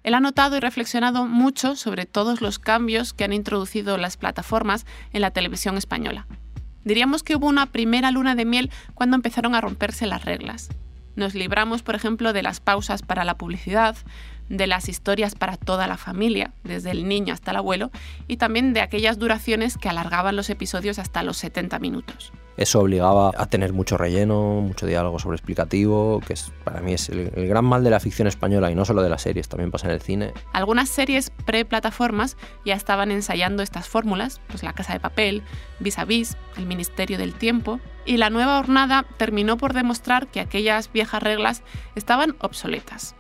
Él 0.04 0.14
ha 0.14 0.20
notado 0.20 0.56
y 0.56 0.60
reflexionado 0.60 1.26
mucho 1.26 1.76
sobre 1.76 2.06
todos 2.06 2.40
los 2.40 2.58
cambios 2.58 3.14
que 3.14 3.24
han 3.24 3.34
introducido 3.34 3.98
las 3.98 4.18
plataformas 4.18 4.86
en 5.12 5.22
la 5.22 5.32
televisión 5.32 5.78
española. 5.78 6.28
Diríamos 6.84 7.24
que 7.24 7.36
hubo 7.36 7.48
una 7.48 7.66
primera 7.66 8.12
luna 8.12 8.36
de 8.36 8.46
miel 8.46 8.72
cuando 8.94 9.16
empezaron 9.16 9.56
a 9.56 9.62
romperse 9.62 10.06
las 10.06 10.24
reglas. 10.24 10.70
Nos 11.16 11.34
libramos, 11.34 11.82
por 11.82 11.96
ejemplo, 11.96 12.34
de 12.34 12.44
las 12.44 12.60
pausas 12.60 13.02
para 13.02 13.24
la 13.24 13.38
publicidad, 13.38 13.96
de 14.50 14.68
las 14.68 14.90
historias 14.90 15.36
para 15.36 15.58
toda 15.58 15.88
la 15.88 15.98
familia, 15.98 16.52
desde 16.64 16.92
el 16.92 17.08
niño 17.08 17.34
hasta 17.34 17.52
el 17.52 17.58
abuelo, 17.58 17.92
y 18.28 18.38
también 18.38 18.74
de 18.74 18.82
aquellas 18.82 19.18
duraciones 19.18 19.78
que 19.78 19.90
alargaban 19.90 20.36
los 20.36 20.50
episodios 20.50 21.00
hasta 21.00 21.24
los 21.24 21.38
70 21.38 21.80
minutos. 21.80 22.32
Eso 22.58 22.80
obligaba 22.80 23.32
a 23.38 23.48
tener 23.48 23.74
mucho 23.74 23.98
relleno, 23.98 24.62
mucho 24.62 24.86
diálogo 24.86 25.20
sobre 25.20 25.36
explicativo, 25.36 26.22
que 26.26 26.34
es, 26.34 26.54
para 26.64 26.80
mí 26.80 26.94
es 26.94 27.10
el, 27.10 27.30
gran 27.48 27.66
mal 27.66 27.84
de 27.84 27.90
la 27.90 28.00
ficción 28.00 28.30
española 28.30 28.72
y 28.72 28.76
no 28.76 28.86
solo 28.86 29.02
de 29.02 29.10
las 29.10 29.24
series, 29.24 29.50
también 29.50 29.72
pasa 29.72 29.88
en 29.88 29.94
el 29.94 30.02
cine. 30.02 30.34
Algunas 30.54 30.88
series 30.88 31.32
pre-plataformas 31.46 32.38
ya 32.64 32.76
estaban 32.76 33.12
ensayando 33.12 33.62
estas 33.62 33.90
fórmulas, 33.90 34.40
pues 34.48 34.64
La 34.64 34.72
Casa 34.72 34.94
de 34.94 35.02
Papel, 35.02 35.44
Vis 35.80 36.00
a 36.00 36.06
Vis, 36.06 36.38
El 36.56 36.66
Ministerio 36.66 37.18
del 37.18 37.34
Tiempo, 37.34 37.82
y 38.06 38.18
la 38.18 38.30
nueva 38.30 38.58
jornada 38.58 39.06
terminó 39.18 39.58
por 39.58 39.74
demostrar 39.74 40.28
que 40.28 40.40
aquellas 40.40 40.90
viejas 40.94 41.22
reglas 41.22 41.62
estaban 41.96 42.38
obsoletas. 42.40 43.16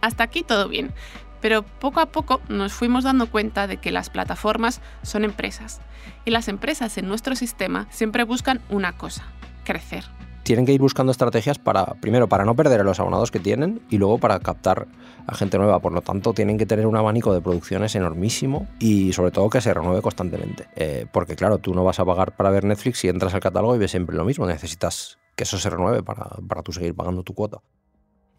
Hasta 0.00 0.24
aquí 0.24 0.42
todo 0.42 0.68
bien, 0.68 0.92
pero 1.40 1.62
poco 1.62 2.00
a 2.00 2.06
poco 2.06 2.40
nos 2.48 2.72
fuimos 2.72 3.04
dando 3.04 3.30
cuenta 3.30 3.66
de 3.66 3.76
que 3.76 3.92
las 3.92 4.10
plataformas 4.10 4.80
son 5.02 5.24
empresas 5.24 5.80
y 6.24 6.30
las 6.30 6.48
empresas 6.48 6.96
en 6.98 7.08
nuestro 7.08 7.36
sistema 7.36 7.86
siempre 7.90 8.24
buscan 8.24 8.60
una 8.68 8.96
cosa, 8.96 9.24
crecer. 9.64 10.04
Tienen 10.42 10.64
que 10.64 10.72
ir 10.72 10.80
buscando 10.80 11.10
estrategias 11.10 11.58
para, 11.58 11.84
primero, 12.00 12.28
para 12.28 12.44
no 12.44 12.54
perder 12.54 12.80
a 12.80 12.84
los 12.84 13.00
abonados 13.00 13.32
que 13.32 13.40
tienen 13.40 13.80
y 13.90 13.98
luego 13.98 14.18
para 14.18 14.38
captar 14.38 14.86
a 15.26 15.34
gente 15.34 15.58
nueva. 15.58 15.80
Por 15.80 15.92
lo 15.92 16.02
tanto, 16.02 16.34
tienen 16.34 16.56
que 16.56 16.66
tener 16.66 16.86
un 16.86 16.96
abanico 16.96 17.34
de 17.34 17.40
producciones 17.40 17.96
enormísimo 17.96 18.68
y 18.78 19.12
sobre 19.12 19.32
todo 19.32 19.50
que 19.50 19.60
se 19.60 19.74
renueve 19.74 20.02
constantemente. 20.02 20.68
Eh, 20.76 21.06
porque 21.12 21.34
claro, 21.34 21.58
tú 21.58 21.74
no 21.74 21.82
vas 21.82 21.98
a 21.98 22.04
pagar 22.04 22.36
para 22.36 22.50
ver 22.50 22.62
Netflix 22.62 23.00
si 23.00 23.08
entras 23.08 23.34
al 23.34 23.40
catálogo 23.40 23.74
y 23.74 23.78
ves 23.78 23.90
siempre 23.90 24.14
lo 24.14 24.24
mismo. 24.24 24.46
Necesitas 24.46 25.18
que 25.34 25.42
eso 25.42 25.58
se 25.58 25.68
renueve 25.68 26.04
para, 26.04 26.28
para 26.46 26.62
tú 26.62 26.72
seguir 26.72 26.94
pagando 26.94 27.24
tu 27.24 27.34
cuota. 27.34 27.58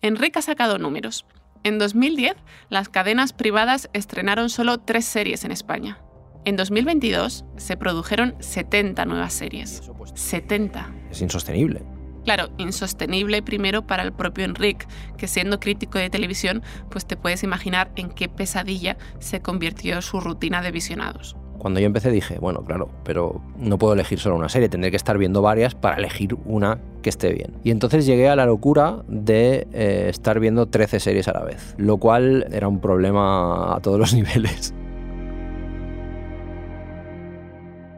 Enrique 0.02 0.40
ha 0.40 0.42
sacado 0.42 0.78
números. 0.78 1.26
En 1.64 1.80
2010, 1.80 2.36
las 2.70 2.90
cadenas 2.90 3.34
privadas 3.34 3.90
estrenaron 3.94 4.50
solo 4.50 4.80
tres 4.80 5.06
series 5.06 5.44
en 5.44 5.52
España. 5.52 6.00
En 6.46 6.56
2022 6.56 7.46
se 7.58 7.78
produjeron 7.78 8.36
70 8.40 9.06
nuevas 9.06 9.34
series. 9.34 9.82
70. 10.14 10.94
Es 11.12 11.22
insostenible. 11.22 11.84
Claro, 12.24 12.50
insostenible 12.58 13.42
primero 13.42 13.88
para 13.88 14.04
el 14.04 14.14
propio 14.14 14.46
Enrique, 14.46 14.86
que 15.18 15.28
siendo 15.28 15.60
crítico 15.60 15.98
de 15.98 16.10
televisión, 16.10 16.62
pues 16.92 17.06
te 17.08 17.16
puedes 17.16 17.44
imaginar 17.44 17.92
en 17.96 18.10
qué 18.10 18.28
pesadilla 18.28 18.98
se 19.20 19.42
convirtió 19.42 20.02
su 20.02 20.20
rutina 20.20 20.62
de 20.62 20.72
visionados. 20.72 21.38
Cuando 21.58 21.80
yo 21.80 21.88
empecé 21.88 22.12
dije, 22.12 22.38
bueno, 22.40 22.64
claro, 22.64 22.90
pero 23.04 23.42
no 23.58 23.78
puedo 23.78 23.94
elegir 23.94 24.20
solo 24.20 24.36
una 24.36 24.50
serie, 24.50 24.70
tendré 24.70 24.92
que 24.92 24.98
estar 24.98 25.18
viendo 25.18 25.42
varias 25.42 25.74
para 25.76 25.98
elegir 25.98 26.36
una 26.46 26.80
que 27.02 27.10
esté 27.10 27.34
bien. 27.34 27.54
Y 27.64 27.72
entonces 27.72 28.06
llegué 28.06 28.30
a 28.30 28.36
la 28.36 28.46
locura 28.46 29.04
de 29.08 29.68
eh, 29.74 30.08
estar 30.10 30.40
viendo 30.40 30.68
13 30.68 31.00
series 31.00 31.28
a 31.28 31.34
la 31.34 31.44
vez, 31.44 31.76
lo 31.78 31.98
cual 31.98 32.48
era 32.52 32.68
un 32.68 32.80
problema 32.80 33.76
a 33.76 33.80
todos 33.82 34.00
los 34.00 34.14
niveles. 34.16 34.74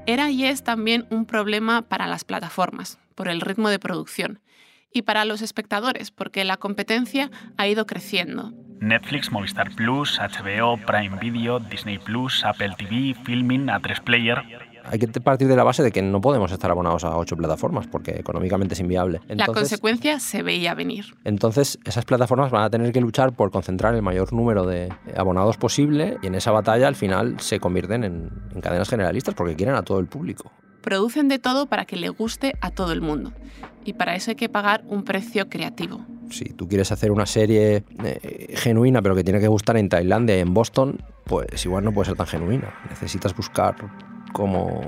Era 0.05 0.31
y 0.31 0.45
es 0.45 0.63
también 0.63 1.05
un 1.11 1.25
problema 1.25 1.83
para 1.83 2.07
las 2.07 2.23
plataformas, 2.23 2.97
por 3.13 3.27
el 3.27 3.41
ritmo 3.41 3.69
de 3.69 3.77
producción, 3.77 4.39
y 4.91 5.03
para 5.03 5.25
los 5.25 5.41
espectadores, 5.41 6.09
porque 6.09 6.43
la 6.43 6.57
competencia 6.57 7.29
ha 7.57 7.67
ido 7.67 7.85
creciendo. 7.85 8.53
Netflix, 8.81 9.31
Movistar 9.31 9.71
Plus, 9.75 10.19
HBO, 10.19 10.77
Prime 10.77 11.17
Video, 11.19 11.59
Disney 11.59 11.97
Plus, 11.97 12.43
Apple 12.45 12.73
TV, 12.77 13.13
Filming, 13.23 13.67
A3 13.67 14.01
Player. 14.01 14.69
Hay 14.85 14.97
que 14.97 15.07
partir 15.21 15.47
de 15.47 15.55
la 15.55 15.63
base 15.63 15.83
de 15.83 15.91
que 15.91 16.01
no 16.01 16.21
podemos 16.21 16.51
estar 16.51 16.71
abonados 16.71 17.03
a 17.03 17.15
ocho 17.17 17.35
plataformas 17.35 17.87
porque 17.87 18.11
económicamente 18.11 18.73
es 18.73 18.79
inviable. 18.79 19.21
la 19.27 19.45
consecuencia 19.47 20.19
se 20.19 20.41
veía 20.41 20.73
venir. 20.73 21.05
Entonces, 21.25 21.77
esas 21.83 22.05
plataformas 22.05 22.49
van 22.49 22.63
a 22.63 22.69
tener 22.69 22.91
que 22.91 23.01
luchar 23.01 23.33
por 23.33 23.51
concentrar 23.51 23.93
el 23.93 24.01
mayor 24.01 24.33
número 24.33 24.65
de 24.65 24.91
abonados 25.15 25.57
posible 25.57 26.17
y 26.23 26.27
en 26.27 26.35
esa 26.35 26.51
batalla 26.51 26.87
al 26.87 26.95
final 26.95 27.39
se 27.39 27.59
convierten 27.59 28.03
en, 28.03 28.29
en 28.55 28.61
cadenas 28.61 28.89
generalistas 28.89 29.35
porque 29.35 29.55
quieren 29.55 29.75
a 29.75 29.83
todo 29.83 29.99
el 29.99 30.07
público. 30.07 30.51
Producen 30.81 31.27
de 31.27 31.39
todo 31.39 31.65
para 31.65 31.85
que 31.85 31.97
le 31.97 32.09
guste 32.09 32.55
a 32.61 32.71
todo 32.71 32.93
el 32.93 33.01
mundo 33.01 33.33
y 33.83 33.93
para 33.93 34.15
eso 34.15 34.31
hay 34.31 34.35
que 34.35 34.49
pagar 34.49 34.83
un 34.87 35.03
precio 35.03 35.49
creativo. 35.49 36.05
Si 36.29 36.45
tú 36.45 36.67
quieres 36.67 36.91
hacer 36.91 37.11
una 37.11 37.25
serie 37.25 37.83
eh, 38.03 38.53
genuina 38.55 39.01
pero 39.01 39.15
que 39.15 39.23
tiene 39.23 39.39
que 39.39 39.47
gustar 39.47 39.77
en 39.77 39.89
Tailandia 39.89 40.37
y 40.37 40.39
en 40.39 40.53
Boston, 40.53 41.01
pues 41.25 41.65
igual 41.65 41.83
no 41.83 41.91
puede 41.91 42.07
ser 42.07 42.17
tan 42.17 42.27
genuina. 42.27 42.73
Necesitas 42.89 43.35
buscar 43.35 43.75
como 44.31 44.81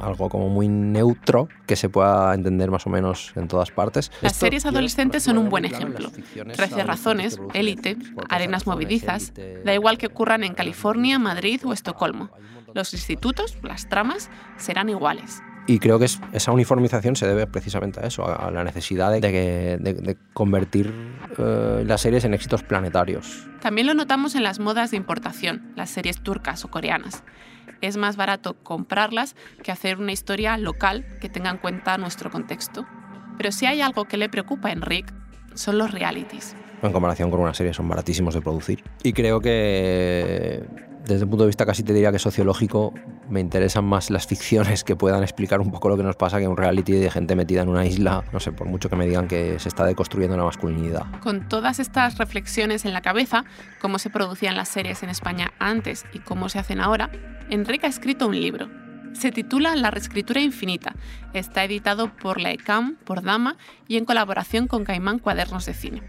algo 0.00 0.28
como 0.28 0.48
muy 0.48 0.68
neutro 0.68 1.48
que 1.66 1.76
se 1.76 1.88
pueda 1.88 2.34
entender 2.34 2.70
más 2.70 2.86
o 2.86 2.90
menos 2.90 3.32
en 3.36 3.48
todas 3.48 3.70
partes. 3.70 4.10
Las 4.20 4.36
series 4.36 4.66
adolescentes 4.66 5.22
son 5.22 5.38
un 5.38 5.48
buen 5.48 5.64
ejemplo. 5.64 6.10
Trece 6.52 6.82
razones, 6.84 7.40
Élite, 7.54 7.96
Arenas 8.28 8.66
movidizas, 8.66 9.32
da 9.64 9.74
igual 9.74 9.98
que 9.98 10.06
ocurran 10.06 10.44
en 10.44 10.54
California, 10.54 11.18
Madrid 11.18 11.60
o 11.64 11.72
Estocolmo. 11.72 12.30
Los 12.74 12.94
institutos, 12.94 13.58
las 13.62 13.88
tramas, 13.88 14.30
serán 14.56 14.88
iguales. 14.88 15.42
Y 15.66 15.78
creo 15.78 15.98
que 15.98 16.06
esa 16.06 16.52
uniformización 16.52 17.14
se 17.14 17.26
debe 17.26 17.46
precisamente 17.46 18.00
a 18.00 18.06
eso, 18.06 18.26
a 18.26 18.50
la 18.50 18.64
necesidad 18.64 19.12
de, 19.12 20.16
convertir 20.32 20.92
eh, 21.38 21.84
las 21.86 22.00
series 22.00 22.24
en 22.24 22.34
éxitos 22.34 22.62
planetarios. 22.62 23.46
También 23.60 23.86
lo 23.86 23.94
notamos 23.94 24.34
en 24.34 24.42
las 24.42 24.58
modas 24.58 24.90
de 24.90 24.96
importación, 24.96 25.72
las 25.76 25.90
series 25.90 26.20
turcas 26.20 26.64
o 26.64 26.68
coreanas. 26.68 27.22
Es 27.80 27.96
más 27.96 28.16
barato 28.16 28.54
comprarlas 28.62 29.36
que 29.62 29.70
hacer 29.70 29.98
una 29.98 30.12
historia 30.12 30.56
local 30.58 31.04
que 31.20 31.28
tenga 31.28 31.50
en 31.50 31.58
cuenta 31.58 31.96
nuestro 31.96 32.30
contexto. 32.30 32.84
Pero 33.36 33.52
si 33.52 33.66
hay 33.66 33.80
algo 33.80 34.04
que 34.06 34.16
le 34.16 34.28
preocupa 34.28 34.68
a 34.68 34.72
Enric, 34.72 35.12
son 35.54 35.78
los 35.78 35.92
realities. 35.92 36.56
En 36.82 36.92
comparación 36.92 37.30
con 37.30 37.40
una 37.40 37.54
serie 37.54 37.72
son 37.72 37.88
baratísimos 37.88 38.34
de 38.34 38.40
producir. 38.40 38.82
Y 39.04 39.12
creo 39.12 39.40
que 39.40 40.64
desde 41.04 41.24
el 41.24 41.28
punto 41.28 41.44
de 41.44 41.48
vista 41.48 41.66
casi 41.66 41.82
te 41.82 41.92
diría 41.92 42.12
que 42.12 42.18
sociológico, 42.18 42.94
me 43.28 43.40
interesan 43.40 43.84
más 43.84 44.10
las 44.10 44.26
ficciones 44.26 44.84
que 44.84 44.94
puedan 44.94 45.22
explicar 45.22 45.60
un 45.60 45.70
poco 45.70 45.88
lo 45.88 45.96
que 45.96 46.02
nos 46.02 46.16
pasa 46.16 46.38
que 46.38 46.46
un 46.46 46.56
reality 46.56 46.92
de 46.92 47.10
gente 47.10 47.34
metida 47.34 47.62
en 47.62 47.68
una 47.68 47.84
isla, 47.84 48.24
no 48.32 48.40
sé, 48.40 48.52
por 48.52 48.68
mucho 48.68 48.88
que 48.88 48.96
me 48.96 49.06
digan 49.06 49.26
que 49.26 49.58
se 49.58 49.68
está 49.68 49.84
deconstruyendo 49.84 50.36
la 50.36 50.44
masculinidad. 50.44 51.06
Con 51.20 51.48
todas 51.48 51.80
estas 51.80 52.18
reflexiones 52.18 52.84
en 52.84 52.92
la 52.92 53.00
cabeza, 53.00 53.44
cómo 53.80 53.98
se 53.98 54.10
producían 54.10 54.56
las 54.56 54.68
series 54.68 55.02
en 55.02 55.08
España 55.08 55.52
antes 55.58 56.04
y 56.12 56.20
cómo 56.20 56.48
se 56.48 56.58
hacen 56.58 56.80
ahora, 56.80 57.10
Enrique 57.50 57.86
ha 57.86 57.90
escrito 57.90 58.28
un 58.28 58.40
libro. 58.40 58.68
Se 59.12 59.30
titula 59.30 59.76
La 59.76 59.90
reescritura 59.90 60.40
infinita. 60.40 60.94
Está 61.34 61.64
editado 61.64 62.14
por 62.14 62.40
la 62.40 62.50
ECAM, 62.50 62.96
por 63.04 63.22
Dama 63.22 63.56
y 63.88 63.96
en 63.96 64.04
colaboración 64.04 64.66
con 64.68 64.84
Caimán 64.84 65.18
Cuadernos 65.18 65.66
de 65.66 65.74
Cine. 65.74 66.02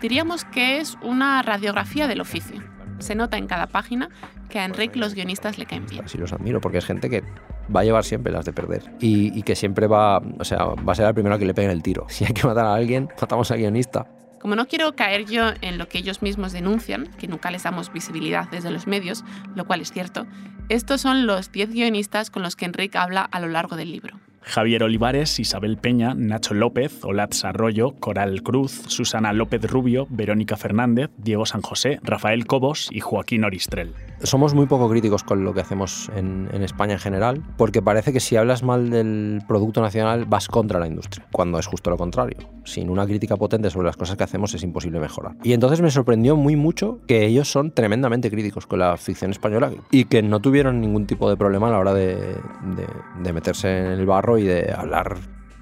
Diríamos 0.00 0.44
que 0.44 0.78
es 0.78 0.96
una 1.02 1.42
radiografía 1.42 2.08
del 2.08 2.20
oficio. 2.20 2.62
Se 2.98 3.14
nota 3.14 3.36
en 3.36 3.46
cada 3.46 3.68
página 3.68 4.08
que 4.48 4.58
a 4.58 4.64
Enrique 4.64 4.98
los 4.98 5.14
guionistas 5.14 5.58
le 5.58 5.66
caen 5.66 5.86
bien. 5.86 6.04
Así 6.04 6.18
los 6.18 6.32
admiro, 6.32 6.60
porque 6.60 6.78
es 6.78 6.84
gente 6.84 7.08
que 7.10 7.22
va 7.74 7.80
a 7.80 7.84
llevar 7.84 8.04
siempre 8.04 8.32
las 8.32 8.44
de 8.44 8.52
perder 8.52 8.82
y, 9.00 9.42
que 9.42 9.54
siempre 9.54 9.86
va, 9.86 10.18
o 10.18 10.44
sea, 10.44 10.64
va 10.64 10.92
a 10.92 10.94
ser 10.94 11.06
el 11.06 11.14
primero 11.14 11.34
a 11.34 11.38
que 11.38 11.44
le 11.44 11.54
peguen 11.54 11.70
el 11.70 11.82
tiro. 11.82 12.06
Si 12.18 12.24
hay 12.24 12.32
que 12.32 12.46
matar 12.46 12.66
a 12.66 12.74
alguien, 12.74 13.08
matamos 13.20 13.50
al 13.50 13.58
guionista. 13.58 14.06
Como 14.40 14.56
no 14.56 14.66
quiero 14.66 14.94
caer 14.94 15.24
yo 15.24 15.50
en 15.60 15.78
lo 15.78 15.88
que 15.88 15.98
ellos 15.98 16.22
mismos 16.22 16.52
denuncian, 16.52 17.08
que 17.18 17.28
nunca 17.28 17.50
les 17.50 17.62
damos 17.62 17.92
visibilidad 17.92 18.48
desde 18.50 18.70
los 18.70 18.86
medios, 18.86 19.24
lo 19.54 19.66
cual 19.66 19.80
es 19.80 19.92
cierto, 19.92 20.26
estos 20.68 21.00
son 21.00 21.26
los 21.26 21.52
10 21.52 21.70
guionistas 21.70 22.30
con 22.30 22.42
los 22.42 22.56
que 22.56 22.64
Enrique 22.64 22.98
habla 22.98 23.22
a 23.22 23.40
lo 23.40 23.48
largo 23.48 23.76
del 23.76 23.92
libro. 23.92 24.18
Javier 24.42 24.82
Olivares, 24.82 25.38
Isabel 25.38 25.76
Peña, 25.76 26.14
Nacho 26.14 26.54
López, 26.54 27.04
Olatz 27.04 27.44
Arroyo, 27.44 27.92
Coral 28.00 28.42
Cruz, 28.42 28.82
Susana 28.86 29.32
López 29.32 29.70
Rubio, 29.70 30.06
Verónica 30.10 30.56
Fernández, 30.56 31.10
Diego 31.18 31.46
San 31.46 31.62
José, 31.62 32.00
Rafael 32.02 32.46
Cobos 32.46 32.88
y 32.90 33.00
Joaquín 33.00 33.44
Oristrel. 33.44 33.92
Somos 34.22 34.52
muy 34.52 34.66
poco 34.66 34.90
críticos 34.90 35.22
con 35.22 35.44
lo 35.44 35.54
que 35.54 35.60
hacemos 35.60 36.10
en, 36.16 36.48
España 36.62 36.94
en 36.94 36.98
general, 36.98 37.42
porque 37.56 37.82
parece 37.82 38.12
que 38.12 38.18
si 38.18 38.36
hablas 38.36 38.64
mal 38.64 38.90
del 38.90 39.42
producto 39.46 39.80
nacional 39.80 40.24
vas 40.24 40.48
contra 40.48 40.80
la 40.80 40.88
industria, 40.88 41.24
cuando 41.30 41.58
es 41.58 41.66
justo 41.66 41.90
lo 41.90 41.96
contrario. 41.96 42.38
Sin 42.64 42.90
una 42.90 43.06
crítica 43.06 43.36
potente 43.36 43.70
sobre 43.70 43.86
las 43.86 43.96
cosas 43.96 44.16
que 44.16 44.24
hacemos 44.24 44.52
es 44.54 44.62
imposible 44.62 44.98
mejorar. 44.98 45.36
Y 45.44 45.52
entonces 45.52 45.80
me 45.80 45.90
sorprendió 45.90 46.36
muy 46.36 46.56
mucho 46.56 46.98
que 47.06 47.26
ellos 47.26 47.48
son 47.48 47.70
tremendamente 47.70 48.30
críticos 48.30 48.66
con 48.66 48.80
la 48.80 48.96
ficción 48.96 49.30
española 49.30 49.70
y 49.90 50.06
que 50.06 50.22
no 50.22 50.40
tuvieron 50.40 50.80
ningún 50.80 51.06
tipo 51.06 51.30
de 51.30 51.36
problema 51.36 51.68
a 51.68 51.70
la 51.70 51.78
hora 51.78 51.94
de, 51.94 52.36
de 53.22 53.32
meterse 53.32 53.78
en 53.78 53.86
el 53.86 54.04
barro 54.04 54.37
y 54.38 54.44
de 54.44 54.72
hablar 54.72 55.16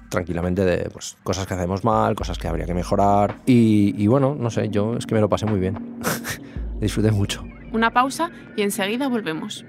tranquilamente 0.09 0.63
de 0.63 0.89
pues, 0.89 1.17
cosas 1.23 1.45
que 1.47 1.53
hacemos 1.53 1.83
mal, 1.83 2.15
cosas 2.15 2.37
que 2.37 2.47
habría 2.47 2.65
que 2.65 2.73
mejorar. 2.73 3.37
Y, 3.45 4.07
bueno, 4.07 4.35
no 4.39 4.49
sé, 4.49 4.69
yo 4.69 4.95
es 4.95 5.05
que 5.05 5.15
me 5.15 5.21
lo 5.21 5.29
pasé 5.29 5.45
muy 5.45 5.59
bien. 5.59 5.99
Disfruté 6.79 7.11
mucho. 7.11 7.43
Una 7.71 7.91
pausa 7.91 8.31
y 8.55 8.61
enseguida 8.61 9.07
volvemos. 9.07 9.65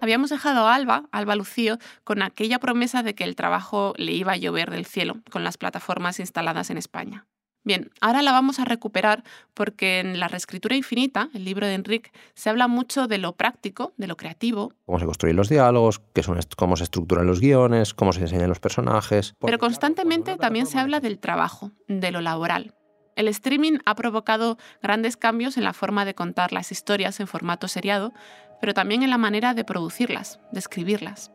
Habíamos 0.00 0.30
dejado 0.30 0.68
a 0.68 0.74
Alba, 0.74 1.04
Alba 1.10 1.36
Lucío, 1.36 1.78
con 2.04 2.22
aquella 2.22 2.58
promesa 2.58 3.02
de 3.02 3.14
que 3.14 3.24
el 3.24 3.34
trabajo 3.34 3.94
le 3.96 4.12
iba 4.12 4.32
a 4.32 4.36
llover 4.36 4.70
del 4.70 4.86
cielo 4.86 5.16
con 5.30 5.42
las 5.42 5.56
plataformas 5.56 6.20
instaladas 6.20 6.70
en 6.70 6.78
España. 6.78 7.26
Bien, 7.66 7.90
ahora 8.00 8.22
la 8.22 8.30
vamos 8.30 8.60
a 8.60 8.64
recuperar 8.64 9.24
porque 9.52 9.98
en 9.98 10.20
la 10.20 10.28
reescritura 10.28 10.76
infinita, 10.76 11.30
el 11.34 11.44
libro 11.44 11.66
de 11.66 11.74
Enrique, 11.74 12.12
se 12.34 12.48
habla 12.48 12.68
mucho 12.68 13.08
de 13.08 13.18
lo 13.18 13.32
práctico, 13.32 13.92
de 13.96 14.06
lo 14.06 14.16
creativo. 14.16 14.72
Cómo 14.84 15.00
se 15.00 15.04
construyen 15.04 15.36
los 15.36 15.48
diálogos, 15.48 16.00
qué 16.14 16.22
son, 16.22 16.38
cómo 16.56 16.76
se 16.76 16.84
estructuran 16.84 17.26
los 17.26 17.40
guiones, 17.40 17.92
cómo 17.92 18.12
se 18.12 18.20
enseñan 18.20 18.48
los 18.48 18.60
personajes. 18.60 19.34
Pero 19.40 19.58
constantemente 19.58 20.36
también 20.36 20.66
se 20.66 20.78
habla 20.78 21.00
del 21.00 21.18
trabajo, 21.18 21.72
de 21.88 22.12
lo 22.12 22.20
laboral. 22.20 22.72
El 23.16 23.26
streaming 23.26 23.78
ha 23.84 23.96
provocado 23.96 24.58
grandes 24.80 25.16
cambios 25.16 25.56
en 25.56 25.64
la 25.64 25.72
forma 25.72 26.04
de 26.04 26.14
contar 26.14 26.52
las 26.52 26.70
historias 26.70 27.18
en 27.18 27.26
formato 27.26 27.66
seriado, 27.66 28.12
pero 28.60 28.74
también 28.74 29.02
en 29.02 29.10
la 29.10 29.18
manera 29.18 29.54
de 29.54 29.64
producirlas, 29.64 30.38
de 30.52 30.60
escribirlas 30.60 31.32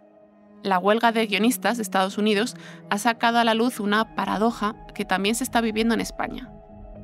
la 0.63 0.79
huelga 0.79 1.11
de 1.11 1.25
guionistas 1.27 1.77
de 1.77 1.83
Estados 1.83 2.17
Unidos 2.17 2.55
ha 2.89 2.97
sacado 2.97 3.39
a 3.39 3.43
la 3.43 3.53
luz 3.53 3.79
una 3.79 4.15
paradoja 4.15 4.75
que 4.93 5.05
también 5.05 5.35
se 5.35 5.43
está 5.43 5.61
viviendo 5.61 5.93
en 5.93 6.01
España. 6.01 6.51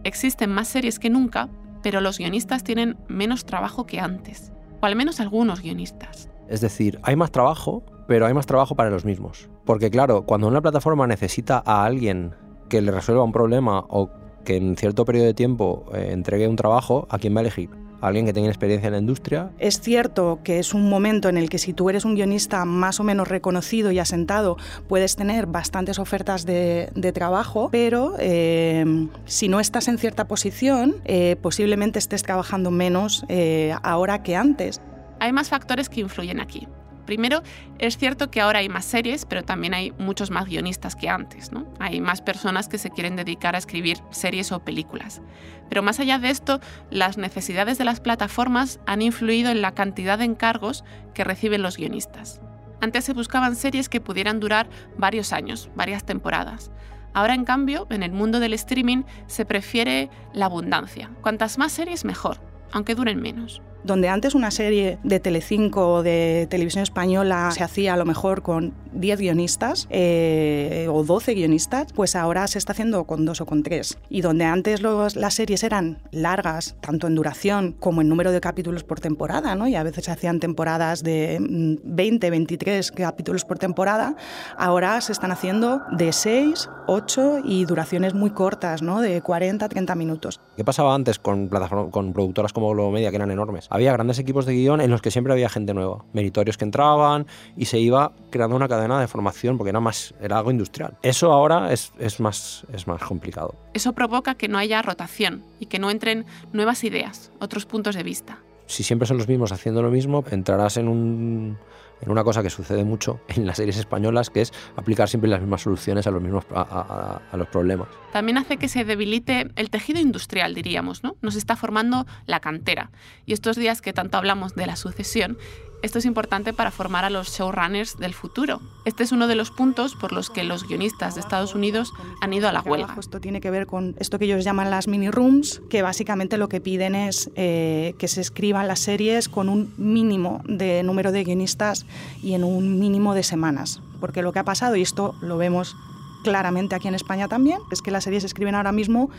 Existen 0.03 0.51
más 0.51 0.67
series 0.67 0.99
que 0.99 1.09
nunca, 1.09 1.49
pero 1.81 2.01
los 2.01 2.17
guionistas 2.17 2.63
tienen 2.63 2.97
menos 3.07 3.45
trabajo 3.45 3.85
que 3.85 3.99
antes, 3.99 4.51
o 4.81 4.85
al 4.85 4.95
menos 4.95 5.19
algunos 5.19 5.61
guionistas. 5.61 6.29
Es 6.47 6.61
decir, 6.61 6.99
hay 7.03 7.15
más 7.15 7.31
trabajo, 7.31 7.83
pero 8.07 8.25
hay 8.25 8.33
más 8.33 8.45
trabajo 8.45 8.75
para 8.75 8.89
los 8.89 9.05
mismos. 9.05 9.49
Porque 9.65 9.89
claro, 9.89 10.23
cuando 10.23 10.47
una 10.47 10.61
plataforma 10.61 11.07
necesita 11.07 11.61
a 11.65 11.83
alguien 11.83 12.33
que 12.69 12.81
le 12.81 12.91
resuelva 12.91 13.23
un 13.23 13.31
problema 13.31 13.79
o 13.89 14.09
que 14.45 14.55
en 14.55 14.77
cierto 14.77 15.03
periodo 15.03 15.25
de 15.25 15.33
tiempo 15.33 15.85
eh, 15.93 16.09
entregue 16.11 16.47
un 16.47 16.55
trabajo, 16.55 17.05
¿a 17.09 17.17
quién 17.17 17.35
va 17.35 17.39
a 17.39 17.41
elegir? 17.41 17.69
Alguien 18.01 18.25
que 18.25 18.33
tenga 18.33 18.47
experiencia 18.49 18.87
en 18.87 18.93
la 18.93 18.99
industria. 18.99 19.51
Es 19.59 19.79
cierto 19.79 20.39
que 20.43 20.59
es 20.59 20.73
un 20.73 20.89
momento 20.89 21.29
en 21.29 21.37
el 21.37 21.49
que 21.49 21.57
si 21.57 21.73
tú 21.73 21.89
eres 21.89 22.05
un 22.05 22.15
guionista 22.15 22.65
más 22.65 22.99
o 22.99 23.03
menos 23.03 23.27
reconocido 23.27 23.91
y 23.91 23.99
asentado, 23.99 24.57
puedes 24.87 25.15
tener 25.15 25.47
bastantes 25.47 25.99
ofertas 25.99 26.45
de, 26.45 26.91
trabajo, 27.13 27.69
pero 27.71 28.15
eh, 28.19 29.07
si 29.25 29.47
no 29.47 29.61
estás 29.61 29.87
en 29.87 29.97
cierta 29.97 30.27
posición, 30.27 30.95
eh, 31.05 31.37
posiblemente 31.41 31.99
estés 31.99 32.21
trabajando 32.21 32.69
menos 32.69 33.25
eh, 33.29 33.73
ahora 33.81 34.23
que 34.23 34.35
antes. 34.35 34.81
Hay 35.19 35.31
más 35.31 35.49
factores 35.49 35.89
que 35.89 36.01
influyen 36.01 36.41
aquí. 36.41 36.67
Primero, 37.07 37.41
es 37.79 37.97
cierto 37.97 38.29
que 38.29 38.41
ahora 38.41 38.59
hay 38.59 38.67
más 38.67 38.83
series, 38.83 39.25
pero 39.25 39.41
también 39.41 39.73
hay 39.73 39.93
muchos 39.97 40.29
más 40.29 40.45
guionistas 40.45 40.95
que 40.95 41.07
antes. 41.07 41.53
¿no? 41.53 41.65
Hay 41.79 42.01
más 42.01 42.21
personas 42.21 42.67
que 42.67 42.77
se 42.77 42.91
quieren 42.91 43.15
dedicar 43.15 43.55
a 43.55 43.57
escribir 43.57 43.97
series 44.11 44.51
o 44.51 44.59
películas. 44.59 45.21
Pero 45.69 45.81
más 45.81 46.01
allá 46.01 46.19
de 46.19 46.29
esto, 46.29 46.59
las 46.91 47.17
necesidades 47.17 47.77
de 47.77 47.85
las 47.85 48.01
plataformas 48.01 48.81
han 48.85 49.01
influido 49.01 49.49
en 49.49 49.61
la 49.61 49.73
cantidad 49.73 50.19
de 50.19 50.25
encargos 50.25 50.83
que 51.13 51.23
reciben 51.23 51.61
los 51.61 51.77
guionistas. 51.77 52.41
Antes 52.81 53.05
se 53.05 53.13
buscaban 53.13 53.55
series 53.55 53.87
que 53.87 54.01
pudieran 54.01 54.41
durar 54.41 54.67
varios 54.97 55.31
años, 55.31 55.69
varias 55.75 56.05
temporadas. 56.05 56.71
Ahora, 57.13 57.35
en 57.35 57.45
cambio, 57.45 57.87
en 57.89 58.03
el 58.03 58.11
mundo 58.11 58.41
del 58.41 58.53
streaming 58.53 59.03
se 59.27 59.45
prefiere 59.45 60.09
la 60.33 60.45
abundancia. 60.45 61.09
Cuantas 61.21 61.57
más 61.57 61.71
series, 61.71 62.03
mejor, 62.03 62.41
aunque 62.73 62.95
duren 62.95 63.21
menos. 63.21 63.61
Donde 63.87 64.09
antes 64.09 64.35
una 64.35 64.51
serie 64.51 64.99
de 65.03 65.21
Telecinco 65.21 65.93
o 65.93 66.03
de 66.03 66.45
televisión 66.49 66.83
española 66.83 67.51
se 67.51 67.63
hacía 67.63 67.93
a 67.93 67.97
lo 67.97 68.03
mejor 68.03 68.41
con 68.41 68.73
10 68.91 69.19
guionistas 69.19 69.87
eh, 69.89 70.87
o 70.91 71.05
12 71.05 71.33
guionistas, 71.33 71.93
pues 71.93 72.15
ahora 72.17 72.45
se 72.47 72.57
está 72.57 72.73
haciendo 72.73 73.05
con 73.05 73.23
dos 73.23 73.39
o 73.39 73.45
con 73.45 73.63
tres. 73.63 73.97
Y 74.09 74.19
donde 74.19 74.43
antes 74.43 74.81
las 74.81 75.33
series 75.33 75.63
eran 75.63 75.99
largas, 76.11 76.75
tanto 76.81 77.07
en 77.07 77.15
duración 77.15 77.77
como 77.79 78.01
en 78.01 78.09
número 78.09 78.33
de 78.33 78.41
capítulos 78.41 78.83
por 78.83 78.99
temporada, 78.99 79.55
¿no? 79.55 79.69
y 79.69 79.75
a 79.75 79.83
veces 79.83 80.03
se 80.03 80.11
hacían 80.11 80.41
temporadas 80.41 81.01
de 81.01 81.37
20, 81.39 82.27
mm, 82.27 82.31
23 82.31 82.91
capítulos 82.91 83.45
por 83.45 83.57
temporada, 83.57 84.17
ahora 84.57 84.99
se 84.99 85.13
están 85.13 85.31
haciendo 85.31 85.81
de 85.91 86.11
6, 86.11 86.69
8 86.87 87.39
y 87.45 87.63
duraciones 87.63 88.13
muy 88.13 88.31
cortas, 88.31 88.81
¿no? 88.81 88.99
de 88.99 89.21
40, 89.21 89.69
30 89.69 89.95
minutos. 89.95 90.41
¿Qué 90.57 90.65
pasaba 90.65 90.93
antes 90.93 91.19
con, 91.19 91.47
con 91.47 92.11
productoras 92.11 92.51
como 92.51 92.69
Globo 92.71 92.91
Media, 92.91 93.11
que 93.11 93.15
eran 93.15 93.31
enormes? 93.31 93.67
Había 93.77 93.93
grandes 93.93 94.17
equipos 94.17 94.47
de 94.47 94.53
guion 94.53 94.81
en 94.81 94.89
los 94.89 95.03
que 95.03 95.11
siempre 95.11 95.31
había 95.31 95.49
gente 95.49 95.71
nueva, 95.71 96.03
meritorios 96.11 96.57
que 96.57 96.65
entraban 96.65 97.27
y 97.55 97.65
se 97.65 97.77
iba 97.77 98.11
creando 98.31 98.55
una 98.55 98.67
cadena 98.67 98.99
de 98.99 99.07
formación 99.07 99.55
porque 99.55 99.69
era, 99.69 99.79
más, 99.79 100.15
era 100.19 100.39
algo 100.39 100.49
industrial. 100.49 100.97
Eso 101.03 101.31
ahora 101.31 101.71
es, 101.71 101.93
es, 101.99 102.19
más, 102.19 102.65
es 102.73 102.87
más 102.87 103.03
complicado. 103.03 103.53
Eso 103.75 103.93
provoca 103.93 104.33
que 104.33 104.47
no 104.47 104.57
haya 104.57 104.81
rotación 104.81 105.43
y 105.59 105.67
que 105.67 105.77
no 105.77 105.91
entren 105.91 106.25
nuevas 106.53 106.83
ideas, 106.83 107.31
otros 107.39 107.67
puntos 107.67 107.93
de 107.93 108.01
vista. 108.01 108.39
Si 108.65 108.81
siempre 108.81 109.07
son 109.07 109.17
los 109.17 109.27
mismos 109.27 109.51
haciendo 109.51 109.83
lo 109.83 109.91
mismo, 109.91 110.23
entrarás 110.31 110.77
en 110.77 110.87
un 110.87 111.59
en 112.01 112.11
una 112.11 112.23
cosa 112.23 112.43
que 112.43 112.49
sucede 112.49 112.83
mucho 112.83 113.19
en 113.27 113.45
las 113.45 113.57
series 113.57 113.77
españolas, 113.77 114.29
que 114.29 114.41
es 114.41 114.53
aplicar 114.75 115.09
siempre 115.09 115.29
las 115.29 115.41
mismas 115.41 115.61
soluciones 115.61 116.07
a 116.07 116.11
los 116.11 116.21
mismos 116.21 116.45
a, 116.51 117.21
los 117.33 117.47
problemas. 117.47 117.87
También 118.11 118.37
hace 118.37 118.57
que 118.57 118.67
se 118.67 118.83
debilite 118.83 119.51
el 119.55 119.69
tejido 119.69 119.99
industrial, 119.99 120.55
diríamos, 120.55 121.03
¿no? 121.03 121.15
Nos 121.21 121.35
está 121.35 121.55
formando 121.55 122.05
la 122.25 122.39
cantera. 122.39 122.89
Y 123.25 123.33
estos 123.33 123.57
días 123.57 123.81
que 123.81 123.93
tanto 123.93 124.17
hablamos 124.17 124.55
de 124.55 124.65
la 124.65 124.75
sucesión, 124.75 125.37
esto 125.83 125.99
es 125.99 126.05
importante 126.05 126.53
para 126.53 126.71
formar 126.71 127.05
a 127.05 127.09
los 127.09 127.29
showrunners 127.29 127.97
del 127.97 128.13
futuro. 128.13 128.61
Este 128.85 129.03
es 129.03 129.11
uno 129.11 129.27
de 129.27 129.35
los 129.35 129.51
puntos 129.51 129.95
por 129.95 130.11
los 130.11 130.29
que 130.29 130.43
los 130.43 130.67
guionistas 130.67 131.15
de 131.15 131.21
Estados 131.21 131.53
Unidos 131.53 131.93
han 132.19 132.33
ido 132.33 132.47
a 132.47 132.51
la 132.51 132.61
huelga. 132.61 132.95
Esto 132.99 133.21
tiene 133.21 133.41
que 133.41 133.51
ver 133.51 133.67
con 133.67 133.95
esto 133.99 134.17
que 134.17 134.25
ellos 134.25 134.43
llaman 134.43 134.71
las 134.71 134.87
mini 134.87 135.11
rooms, 135.11 135.61
que 135.69 135.83
básicamente 135.83 136.37
lo 136.37 136.49
que 136.49 136.61
piden 136.61 136.95
es 136.95 137.29
eh, 137.35 137.93
que 137.99 138.07
se 138.07 138.21
escriban 138.21 138.67
las 138.67 138.79
series 138.79 139.29
con 139.29 139.49
un 139.49 139.73
mínimo 139.77 140.41
de 140.45 140.81
número 140.83 141.11
de 141.11 141.23
guionistas 141.23 141.85
y 142.23 142.33
en 142.33 142.43
un 142.43 142.79
mínimo 142.79 143.13
de 143.13 143.23
semanas. 143.23 143.79
Porque 143.99 144.21
lo 144.21 144.33
que 144.33 144.39
ha 144.39 144.45
pasado, 144.45 144.75
y 144.75 144.81
esto 144.81 145.15
lo 145.21 145.37
vemos 145.37 145.75
claramente 146.23 146.75
aquí 146.75 146.87
en 146.87 146.95
España 146.95 147.27
también, 147.27 147.59
es 147.71 147.81
que 147.81 147.91
las 147.91 148.03
series 148.03 148.23
se 148.23 148.27
escriben 148.27 148.55
ahora 148.55 148.71
mismo 148.71 149.09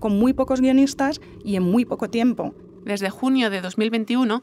con 0.00 0.18
muy 0.18 0.32
pocos 0.32 0.60
guionistas 0.60 1.20
y 1.44 1.56
en 1.56 1.62
muy 1.62 1.84
poco 1.84 2.10
tiempo. 2.10 2.54
Desde 2.84 3.10
junio 3.10 3.50
de 3.50 3.60
2021 3.60 4.42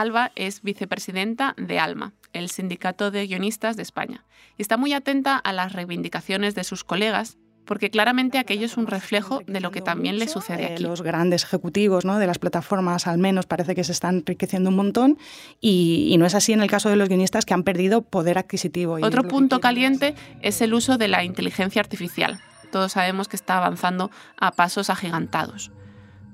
Alba 0.00 0.32
es 0.34 0.62
vicepresidenta 0.62 1.54
de 1.56 1.78
ALMA, 1.78 2.12
el 2.32 2.50
Sindicato 2.50 3.10
de 3.10 3.26
Guionistas 3.26 3.76
de 3.76 3.82
España, 3.82 4.24
y 4.58 4.62
está 4.62 4.76
muy 4.76 4.92
atenta 4.92 5.36
a 5.36 5.52
las 5.52 5.72
reivindicaciones 5.72 6.54
de 6.54 6.64
sus 6.64 6.84
colegas 6.84 7.38
porque 7.64 7.90
claramente 7.90 8.38
aquello 8.38 8.66
es 8.66 8.76
un 8.76 8.86
reflejo 8.86 9.40
de 9.46 9.60
lo 9.60 9.72
que 9.72 9.80
también 9.80 10.18
le 10.20 10.28
sucede 10.28 10.66
aquí. 10.66 10.82
Los 10.84 11.02
grandes 11.02 11.42
ejecutivos 11.42 12.04
¿no? 12.04 12.18
de 12.18 12.26
las 12.28 12.38
plataformas 12.38 13.08
al 13.08 13.18
menos 13.18 13.46
parece 13.46 13.74
que 13.74 13.82
se 13.82 13.90
están 13.90 14.18
enriqueciendo 14.18 14.70
un 14.70 14.76
montón 14.76 15.18
y, 15.60 16.14
no 16.16 16.26
es 16.26 16.36
así 16.36 16.52
en 16.52 16.60
el 16.60 16.70
caso 16.70 16.88
de 16.88 16.96
los 16.96 17.08
guionistas 17.08 17.44
que 17.44 17.54
han 17.54 17.64
perdido 17.64 18.02
poder 18.02 18.38
adquisitivo. 18.38 18.98
Otro 19.02 19.24
punto 19.24 19.60
caliente 19.60 20.14
es 20.42 20.60
el 20.60 20.74
uso 20.74 20.96
de 20.96 21.08
la 21.08 21.24
inteligencia 21.24 21.80
artificial. 21.80 22.38
Todos 22.70 22.92
sabemos 22.92 23.26
que 23.26 23.36
está 23.36 23.56
avanzando 23.58 24.12
a 24.36 24.52
pasos 24.52 24.88
agigantados. 24.88 25.72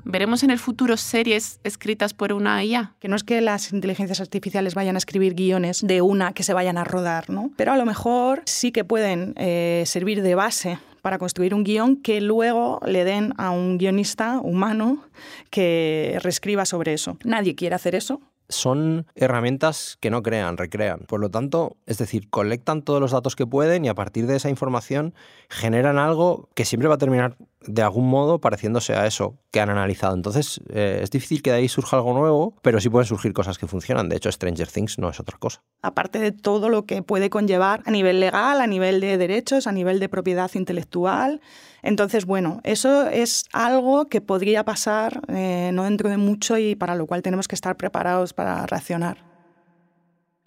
¿Veremos 0.05 0.43
en 0.43 0.51
el 0.51 0.59
futuro 0.59 0.97
series 0.97 1.61
escritas 1.63 2.13
por 2.13 2.33
una 2.33 2.65
IA? 2.65 2.95
Que 2.99 3.09
no 3.09 3.15
es 3.15 3.23
que 3.23 3.41
las 3.41 3.73
inteligencias 3.73 4.21
artificiales 4.21 4.75
vayan 4.75 4.97
a 4.97 4.99
escribir 4.99 5.35
guiones 5.35 5.81
de 5.87 6.03
una 6.03 6.33
que 6.33 6.43
se 6.43 6.53
vayan 6.53 6.77
a 6.77 6.85
rodar, 6.85 7.31
¿no? 7.31 7.51
Pero 7.57 7.73
a 7.73 7.77
lo 7.77 7.87
mejor 7.87 8.43
sí 8.45 8.73
que 8.73 8.85
pueden 8.85 9.35
eh, 9.37 9.85
servir 9.87 10.23
de 10.23 10.35
base 10.35 10.79
para 11.03 11.19
construir 11.19 11.55
un 11.55 11.65
guion 11.65 11.97
que 11.97 12.21
luego 12.21 12.81
le 12.85 13.05
den 13.05 13.33
a 13.37 13.51
un 13.51 13.79
guionista 13.79 14.41
humano 14.41 15.05
que 15.51 16.19
reescriba 16.23 16.65
sobre 16.65 16.95
eso. 16.95 17.17
Nadie 17.25 17.55
quiere 17.55 17.75
hacer 17.75 17.95
eso, 17.95 18.21
son 18.53 19.07
herramientas 19.15 19.97
que 20.01 20.11
no 20.11 20.23
crean, 20.23 20.57
recrean. 20.57 21.01
Por 21.01 21.21
lo 21.21 21.31
tanto, 21.31 21.77
es 21.87 21.99
decir, 21.99 22.29
colectan 22.31 22.83
todos 22.83 23.01
los 23.01 23.11
datos 23.11 23.35
que 23.35 23.47
pueden 23.47 23.85
y 23.85 23.89
a 23.89 23.95
partir 23.95 24.27
de 24.27 24.37
esa 24.37 24.51
información 24.51 25.15
generan 25.49 25.99
algo 25.99 26.49
que 26.55 26.65
siempre 26.65 26.89
va 26.89 26.97
a 26.97 26.99
terminar 26.99 27.37
de 27.67 27.83
algún 27.83 28.09
modo 28.09 28.41
pareciéndose 28.41 28.95
a 28.95 29.07
eso 29.07 29.39
que 29.51 29.61
han 29.61 29.71
analizado. 29.71 30.15
Entonces, 30.15 30.61
eh, 30.69 31.01
es 31.03 31.11
difícil 31.11 31.43
que 31.43 31.51
de 31.51 31.57
ahí 31.57 31.69
surja 31.69 31.97
algo 31.97 32.13
nuevo, 32.15 32.57
pero 32.63 32.81
sí 32.81 32.89
pueden 32.89 33.07
surgir 33.07 33.33
cosas 33.33 33.59
que 33.59 33.67
funcionan. 33.67 34.09
De 34.09 34.17
hecho, 34.17 34.31
Stranger 34.31 34.69
Things 34.69 34.99
no 34.99 35.09
es 35.09 35.21
otra 35.21 35.39
cosa. 35.39 35.63
Aparte 35.83 36.19
de 36.19 36.33
todo 36.33 36.69
lo 36.69 36.87
que 36.87 37.03
puede 37.03 37.31
conllevar 37.31 37.83
a 37.87 37.91
nivel 37.91 38.21
legal, 38.21 38.61
a 38.61 38.67
nivel 38.67 39.01
de 39.01 39.19
derechos, 39.19 39.67
a 39.67 39.73
nivel 39.73 40.01
de 40.01 40.09
propiedad 40.09 40.51
intelectual. 40.55 41.41
Entonces, 41.83 42.25
bueno, 42.25 42.61
eso 42.65 43.09
es 43.09 43.45
algo 43.53 44.09
que 44.09 44.21
podría 44.21 44.65
pasar 44.65 45.23
eh, 45.29 45.71
no 45.73 45.85
dentro 45.85 46.09
de 46.09 46.17
mucho 46.17 46.59
y 46.59 46.75
para 46.75 46.95
lo 46.95 47.07
cual 47.07 47.23
tenemos 47.23 47.49
que 47.49 47.55
estar 47.55 47.77
preparados 47.77 48.33
para 48.33 48.67
reaccionar. 48.67 49.25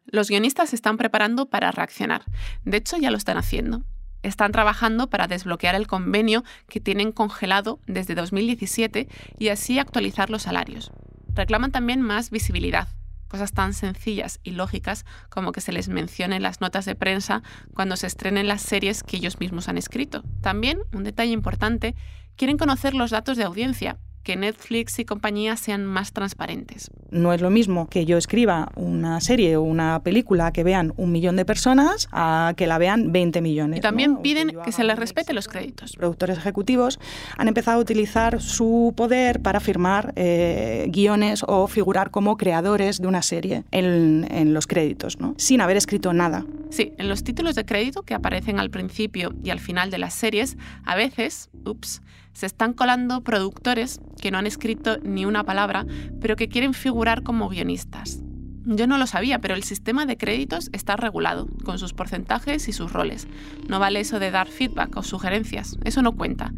Los 0.06 0.30
guionistas 0.30 0.70
se 0.70 0.76
están 0.76 0.98
preparando 0.98 1.48
para 1.48 1.72
reaccionar. 1.72 2.24
De 2.64 2.78
hecho, 2.78 2.98
ya 2.98 3.12
lo 3.12 3.18
están 3.18 3.38
haciendo 3.38 3.84
están 4.28 4.52
trabajando 4.52 5.10
para 5.10 5.28
desbloquear 5.28 5.76
el 5.76 5.88
convenio 5.88 6.44
que 6.68 6.80
tienen 6.80 7.12
congelado 7.12 7.80
desde 7.88 8.16
2017 8.16 9.08
y 9.38 9.50
así 9.50 9.80
actualizar 9.80 10.30
los 10.30 10.44
salarios. 10.44 10.92
Reclaman 11.34 11.72
también 11.72 12.02
más 12.02 12.30
visibilidad, 12.30 12.88
cosas 13.28 13.52
tan 13.52 13.74
sencillas 13.74 14.40
y 14.44 14.52
lógicas 14.52 15.06
como 15.30 15.52
que 15.52 15.62
se 15.62 15.72
les 15.72 15.90
mencione 15.90 16.38
en 16.38 16.44
las 16.44 16.62
notas 16.62 16.86
de 16.86 16.96
prensa 16.96 17.44
cuando 17.74 17.98
se 17.98 18.08
estrenen 18.08 18.48
las 18.48 18.62
series 18.62 19.04
que 19.04 19.18
ellos 19.18 19.40
mismos 19.40 19.68
han 19.68 19.78
escrito. 19.78 20.24
También, 20.42 20.80
un 20.94 21.04
detalle 21.04 21.32
importante, 21.32 21.96
quieren 22.36 22.58
conocer 22.58 22.94
los 22.94 23.12
datos 23.12 23.38
de 23.38 23.44
audiencia 23.44 23.98
que 24.26 24.36
Netflix 24.36 25.00
y 25.00 25.06
compañía 25.06 25.56
sean 25.56 25.86
más 25.86 26.12
transparentes. 26.12 26.90
No 27.12 27.32
es 27.32 27.40
lo 27.42 27.50
mismo 27.50 27.88
que 27.88 28.06
yo 28.06 28.18
escriba 28.18 28.72
una 28.76 29.22
serie 29.22 29.56
o 29.56 29.62
una 29.62 30.02
película 30.04 30.52
que 30.52 30.64
vean 30.64 30.94
un 30.98 31.14
millón 31.14 31.38
de 31.38 31.46
personas 31.46 32.10
a 32.12 32.54
que 32.58 32.68
la 32.68 32.78
vean 32.78 33.14
20 33.14 33.42
millones. 33.42 33.78
Y 33.78 33.82
también 33.82 34.18
piden 34.18 34.58
que, 34.66 34.72
se 34.72 34.84
les 34.84 34.98
respete 34.98 35.34
los 35.34 35.48
créditos. 35.48 35.96
Productores 35.96 36.38
ejecutivos 36.38 37.00
han 37.38 37.48
empezado 37.48 37.78
a 37.78 37.82
utilizar 37.82 38.42
su 38.42 38.94
poder 38.98 39.42
para 39.42 39.60
firmar 39.60 40.12
eh, 40.16 40.88
guiones 40.90 41.44
o 41.48 41.68
figurar 41.68 42.10
como 42.10 42.36
creadores 42.36 43.00
de 43.00 43.08
una 43.08 43.22
serie 43.22 43.64
en, 43.72 44.28
en 44.32 44.54
los 44.54 44.68
créditos, 44.68 45.20
¿no? 45.20 45.36
sin 45.38 45.62
haber 45.62 45.78
escrito 45.78 46.12
nada. 46.14 46.44
Sí, 46.72 46.94
en 46.98 47.08
los 47.08 47.24
títulos 47.24 47.54
de 47.54 47.66
crédito 47.66 48.02
que 48.02 48.16
aparecen 48.16 48.60
al 48.60 48.72
principio 48.72 49.36
y 49.44 49.52
al 49.52 49.60
final 49.60 49.92
de 49.92 50.00
las 50.00 50.16
series, 50.16 50.58
a 50.84 50.96
veces, 50.96 51.52
ups, 51.64 52.02
se 52.36 52.46
están 52.46 52.74
colando 52.74 53.24
productores 53.24 54.02
que 54.22 54.30
no 54.30 54.38
han 54.38 54.46
escrito 54.46 54.98
ni 55.02 55.26
una 55.26 55.46
palabra, 55.46 55.86
pero 56.22 56.36
que 56.36 56.50
quieren 56.50 56.74
figurar 56.74 57.24
como 57.24 57.50
guionistas. 57.50 58.20
Yo 58.66 58.88
no 58.88 58.98
lo 58.98 59.08
sabía, 59.08 59.40
pero 59.40 59.56
el 59.56 59.64
sistema 59.64 60.06
de 60.06 60.18
créditos 60.18 60.70
está 60.74 60.98
regulado, 60.98 61.48
con 61.64 61.80
sus 61.80 61.94
porcentajes 61.94 62.68
y 62.68 62.74
sus 62.74 62.92
roles. 62.92 63.28
No 63.70 63.80
vale 63.80 64.02
eso 64.02 64.20
de 64.20 64.32
dar 64.32 64.48
feedback 64.48 64.98
o 64.98 65.04
sugerencias, 65.04 65.78
eso 65.86 66.02
no 66.02 66.16
cuenta. 66.16 66.52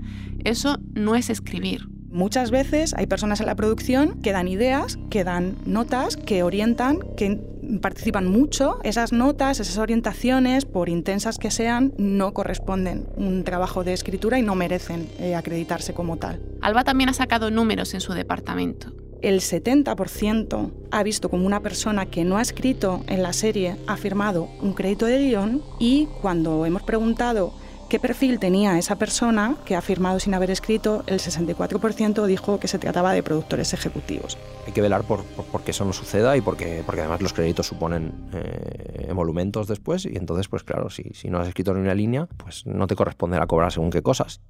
Eso 0.44 0.80
no 0.94 1.16
es 1.16 1.30
escribir. 1.30 1.88
Muchas 2.10 2.50
veces 2.50 2.96
hay 2.96 3.06
personas 3.06 3.42
en 3.42 3.46
la 3.46 3.56
producción 3.56 4.22
que 4.22 4.32
dan 4.32 4.48
ideas, 4.48 4.98
que 5.12 5.24
dan 5.24 5.58
notas, 5.66 6.18
que 6.18 6.42
orientan, 6.42 7.00
que 7.18 7.40
participan 7.82 8.28
mucho, 8.28 8.80
esas 8.84 9.12
notas, 9.12 9.60
esas 9.60 9.78
orientaciones, 9.78 10.66
por 10.66 10.90
intensas 10.90 11.38
que 11.38 11.52
sean, 11.52 11.94
no 11.98 12.34
corresponden 12.34 13.08
un 13.16 13.44
trabajo 13.44 13.84
de 13.84 13.94
escritura 13.94 14.40
y 14.40 14.42
no 14.42 14.56
merecen 14.56 15.10
eh, 15.20 15.36
acreditarse 15.36 15.94
como 15.94 16.18
tal. 16.18 16.42
Alba 16.62 16.84
también 16.84 17.10
ha 17.10 17.14
sacado 17.14 17.52
números 17.52 17.94
en 17.94 18.02
su 18.02 18.14
departamento. 18.14 18.92
El 19.22 19.42
70% 19.42 20.72
ha 20.92 21.04
visto 21.04 21.30
como 21.30 21.48
una 21.48 21.62
persona 21.62 22.06
que 22.06 22.24
no 22.24 22.38
ha 22.38 22.42
escrito 22.42 23.04
en 23.08 23.24
la 23.24 23.34
serie 23.34 23.76
ha 23.88 23.98
firmado 23.98 24.48
un 24.62 24.74
crédito 24.74 25.08
de 25.08 25.18
guion 25.18 25.64
y 25.80 26.08
cuando 26.22 26.66
hemos 26.68 26.84
preguntado 26.84 27.54
qué 27.88 28.00
perfil 28.00 28.40
tenía 28.40 28.78
esa 28.78 28.98
persona 28.98 29.56
que 29.66 29.76
ha 29.76 29.82
firmado 29.82 30.20
sin 30.20 30.34
haber 30.34 30.52
escrito, 30.52 31.04
el 31.08 31.20
64% 31.20 32.26
dijo 32.26 32.60
que 32.60 32.68
se 32.68 32.80
trataba 32.80 33.14
de 33.14 33.24
productores 33.24 33.74
ejecutivos. 33.74 34.38
Hay 34.66 34.74
que 34.74 34.82
velar 34.82 35.04
por, 35.04 35.24
que 35.64 35.72
eso 35.72 35.86
no 35.86 35.94
suceda 35.94 36.36
y 36.38 36.42
porque, 36.42 36.84
porque 36.86 37.02
además 37.02 37.22
los 37.22 37.34
créditos 37.34 37.68
suponen 37.68 38.14
eh, 38.34 39.08
emolumentos 39.10 39.68
después 39.68 40.06
y 40.06 40.18
entonces, 40.18 40.48
pues 40.48 40.64
claro, 40.64 40.90
si, 40.90 41.04
si 41.14 41.30
no 41.30 41.40
has 41.40 41.48
escrito 41.48 41.74
ni 41.74 41.82
una 41.82 41.96
línea, 41.96 42.28
pues 42.38 42.66
no 42.66 42.88
te 42.88 42.96
corresponderá 42.96 43.48
cobrar 43.48 43.72
según 43.72 43.90
qué 43.90 44.02
cosas. 44.02 44.42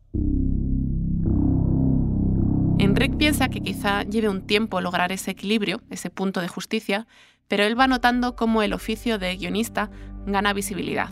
Enric 2.80 3.18
piensa 3.18 3.50
que 3.50 3.62
quizá 3.62 4.04
lleve 4.04 4.30
un 4.30 4.42
tiempo 4.42 4.82
lograr 4.82 5.12
ese 5.12 5.32
equilibrio, 5.32 5.82
ese 5.90 6.10
punto 6.10 6.42
de 6.42 6.48
justicia, 6.48 7.08
pero 7.48 7.64
él 7.64 7.80
va 7.80 7.88
notando 7.88 8.36
cómo 8.36 8.62
el 8.62 8.74
oficio 8.74 9.18
de 9.18 9.36
guionista 9.36 9.90
gana 10.26 10.54
visibilidad 10.54 11.10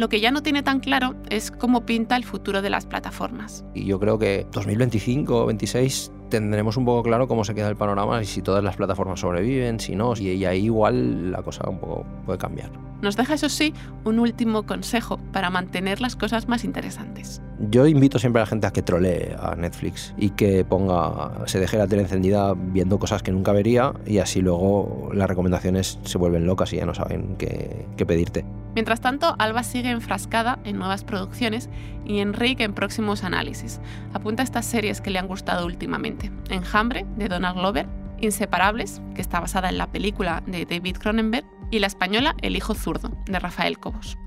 lo 0.00 0.08
que 0.08 0.18
ya 0.18 0.30
no 0.30 0.42
tiene 0.42 0.62
tan 0.62 0.80
claro 0.80 1.14
es 1.28 1.50
cómo 1.50 1.84
pinta 1.84 2.16
el 2.16 2.24
futuro 2.24 2.62
de 2.62 2.70
las 2.70 2.86
plataformas. 2.86 3.66
Y 3.74 3.84
yo 3.84 4.00
creo 4.00 4.18
que 4.18 4.46
2025 4.50 5.42
o 5.42 5.46
26 5.46 6.10
tendremos 6.30 6.78
un 6.78 6.86
poco 6.86 7.02
claro 7.02 7.28
cómo 7.28 7.44
se 7.44 7.54
queda 7.54 7.68
el 7.68 7.76
panorama 7.76 8.22
y 8.22 8.24
si 8.24 8.40
todas 8.40 8.64
las 8.64 8.76
plataformas 8.76 9.20
sobreviven, 9.20 9.78
si 9.78 9.94
no, 9.94 10.14
y 10.16 10.42
ahí 10.46 10.64
igual 10.64 11.30
la 11.32 11.42
cosa 11.42 11.68
un 11.68 11.78
poco 11.78 12.06
puede 12.24 12.38
cambiar. 12.38 12.70
Nos 13.02 13.16
deja, 13.16 13.34
eso 13.34 13.50
sí, 13.50 13.74
un 14.04 14.18
último 14.18 14.62
consejo 14.64 15.18
para 15.32 15.50
mantener 15.50 16.00
las 16.00 16.16
cosas 16.16 16.48
más 16.48 16.64
interesantes. 16.64 17.42
Yo 17.70 17.86
invito 17.86 18.18
siempre 18.18 18.40
a 18.40 18.44
la 18.44 18.46
gente 18.46 18.66
a 18.66 18.72
que 18.72 18.80
trolee 18.80 19.36
a 19.38 19.54
Netflix 19.54 20.14
y 20.16 20.30
que 20.30 20.64
ponga, 20.64 21.46
se 21.46 21.60
deje 21.60 21.76
la 21.76 21.86
tele 21.86 22.02
encendida 22.02 22.54
viendo 22.54 22.98
cosas 22.98 23.22
que 23.22 23.32
nunca 23.32 23.52
vería 23.52 23.92
y 24.06 24.16
así 24.16 24.40
luego 24.40 25.10
las 25.12 25.28
recomendaciones 25.28 25.98
se 26.04 26.16
vuelven 26.16 26.46
locas 26.46 26.72
y 26.72 26.76
ya 26.76 26.86
no 26.86 26.94
saben 26.94 27.36
qué, 27.36 27.86
qué 27.98 28.06
pedirte. 28.06 28.46
Mientras 28.74 29.00
tanto, 29.00 29.34
Alba 29.38 29.62
sigue 29.62 29.90
enfrascada 29.90 30.58
en 30.64 30.78
nuevas 30.78 31.04
producciones 31.04 31.68
y 32.04 32.20
Enrique 32.20 32.64
en 32.64 32.74
próximos 32.74 33.24
análisis. 33.24 33.80
Apunta 34.12 34.42
a 34.42 34.44
estas 34.44 34.66
series 34.66 35.00
que 35.00 35.10
le 35.10 35.18
han 35.18 35.26
gustado 35.26 35.66
últimamente. 35.66 36.30
Enjambre, 36.50 37.06
de 37.16 37.28
Donald 37.28 37.56
Glover, 37.56 37.88
Inseparables, 38.20 39.00
que 39.14 39.22
está 39.22 39.40
basada 39.40 39.70
en 39.70 39.78
la 39.78 39.90
película 39.90 40.42
de 40.46 40.66
David 40.66 40.98
Cronenberg, 40.98 41.46
y 41.70 41.78
la 41.78 41.86
española 41.86 42.34
El 42.42 42.56
hijo 42.56 42.74
zurdo, 42.74 43.10
de 43.26 43.38
Rafael 43.38 43.78
Cobos. 43.78 44.18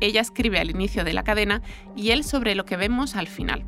Ella 0.00 0.20
escribe 0.20 0.58
al 0.58 0.70
inicio 0.70 1.04
de 1.04 1.12
la 1.12 1.24
cadena 1.24 1.62
y 1.94 2.10
él 2.10 2.24
sobre 2.24 2.54
lo 2.54 2.64
que 2.64 2.76
vemos 2.76 3.16
al 3.16 3.28
final. 3.28 3.64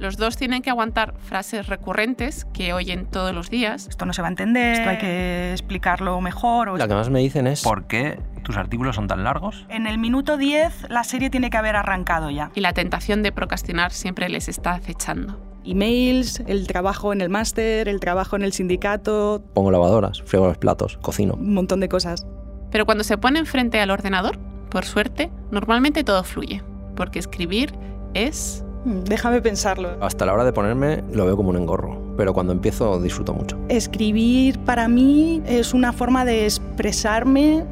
Los 0.00 0.16
dos 0.16 0.38
tienen 0.38 0.62
que 0.62 0.70
aguantar 0.70 1.12
frases 1.18 1.66
recurrentes 1.66 2.46
que 2.54 2.72
oyen 2.72 3.04
todos 3.04 3.34
los 3.34 3.50
días. 3.50 3.86
Esto 3.86 4.06
no 4.06 4.14
se 4.14 4.22
va 4.22 4.28
a 4.28 4.30
entender, 4.30 4.72
esto 4.72 4.88
hay 4.88 4.96
que 4.96 5.52
explicarlo 5.52 6.18
mejor. 6.22 6.70
O... 6.70 6.78
La 6.78 6.88
que 6.88 6.94
más 6.94 7.10
me 7.10 7.20
dicen 7.20 7.46
es 7.46 7.62
¿por 7.62 7.86
qué 7.86 8.18
tus 8.42 8.56
artículos 8.56 8.96
son 8.96 9.08
tan 9.08 9.24
largos? 9.24 9.66
En 9.68 9.86
el 9.86 9.98
minuto 9.98 10.38
10 10.38 10.88
la 10.88 11.04
serie 11.04 11.28
tiene 11.28 11.50
que 11.50 11.58
haber 11.58 11.76
arrancado 11.76 12.30
ya. 12.30 12.50
Y 12.54 12.60
la 12.60 12.72
tentación 12.72 13.22
de 13.22 13.30
procrastinar 13.30 13.92
siempre 13.92 14.30
les 14.30 14.48
está 14.48 14.72
acechando. 14.72 15.38
Emails, 15.66 16.42
el 16.46 16.66
trabajo 16.66 17.12
en 17.12 17.20
el 17.20 17.28
máster, 17.28 17.86
el 17.86 18.00
trabajo 18.00 18.36
en 18.36 18.42
el 18.42 18.54
sindicato. 18.54 19.44
Pongo 19.52 19.70
lavadoras, 19.70 20.22
friego 20.22 20.46
los 20.46 20.56
platos, 20.56 20.96
cocino. 21.02 21.34
Un 21.34 21.52
montón 21.52 21.78
de 21.80 21.90
cosas. 21.90 22.26
Pero 22.70 22.86
cuando 22.86 23.04
se 23.04 23.18
ponen 23.18 23.44
frente 23.44 23.78
al 23.78 23.90
ordenador, 23.90 24.38
por 24.70 24.86
suerte, 24.86 25.30
normalmente 25.50 26.04
todo 26.04 26.24
fluye, 26.24 26.62
porque 26.96 27.18
escribir 27.18 27.74
es... 28.14 28.64
Mm, 28.84 29.00
déjame 29.00 29.42
pensarlo. 29.42 29.96
Hasta 30.00 30.24
la 30.24 30.32
hora 30.32 30.44
de 30.44 30.52
ponerme 30.52 31.04
lo 31.12 31.26
veo 31.26 31.36
como 31.36 31.50
un 31.50 31.56
engorro, 31.56 32.14
pero 32.16 32.32
cuando 32.32 32.52
empiezo 32.52 33.00
disfruto 33.00 33.34
mucho. 33.34 33.58
Escribir 33.68 34.58
para 34.60 34.88
mí 34.88 35.42
es 35.46 35.74
una 35.74 35.92
forma 35.92 36.24
de 36.24 36.44
expresarme, 36.44 37.64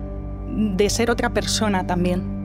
de 0.51 0.91
ser 0.91 1.11
otra 1.11 1.31
persona 1.31 1.87
también. 1.87 2.37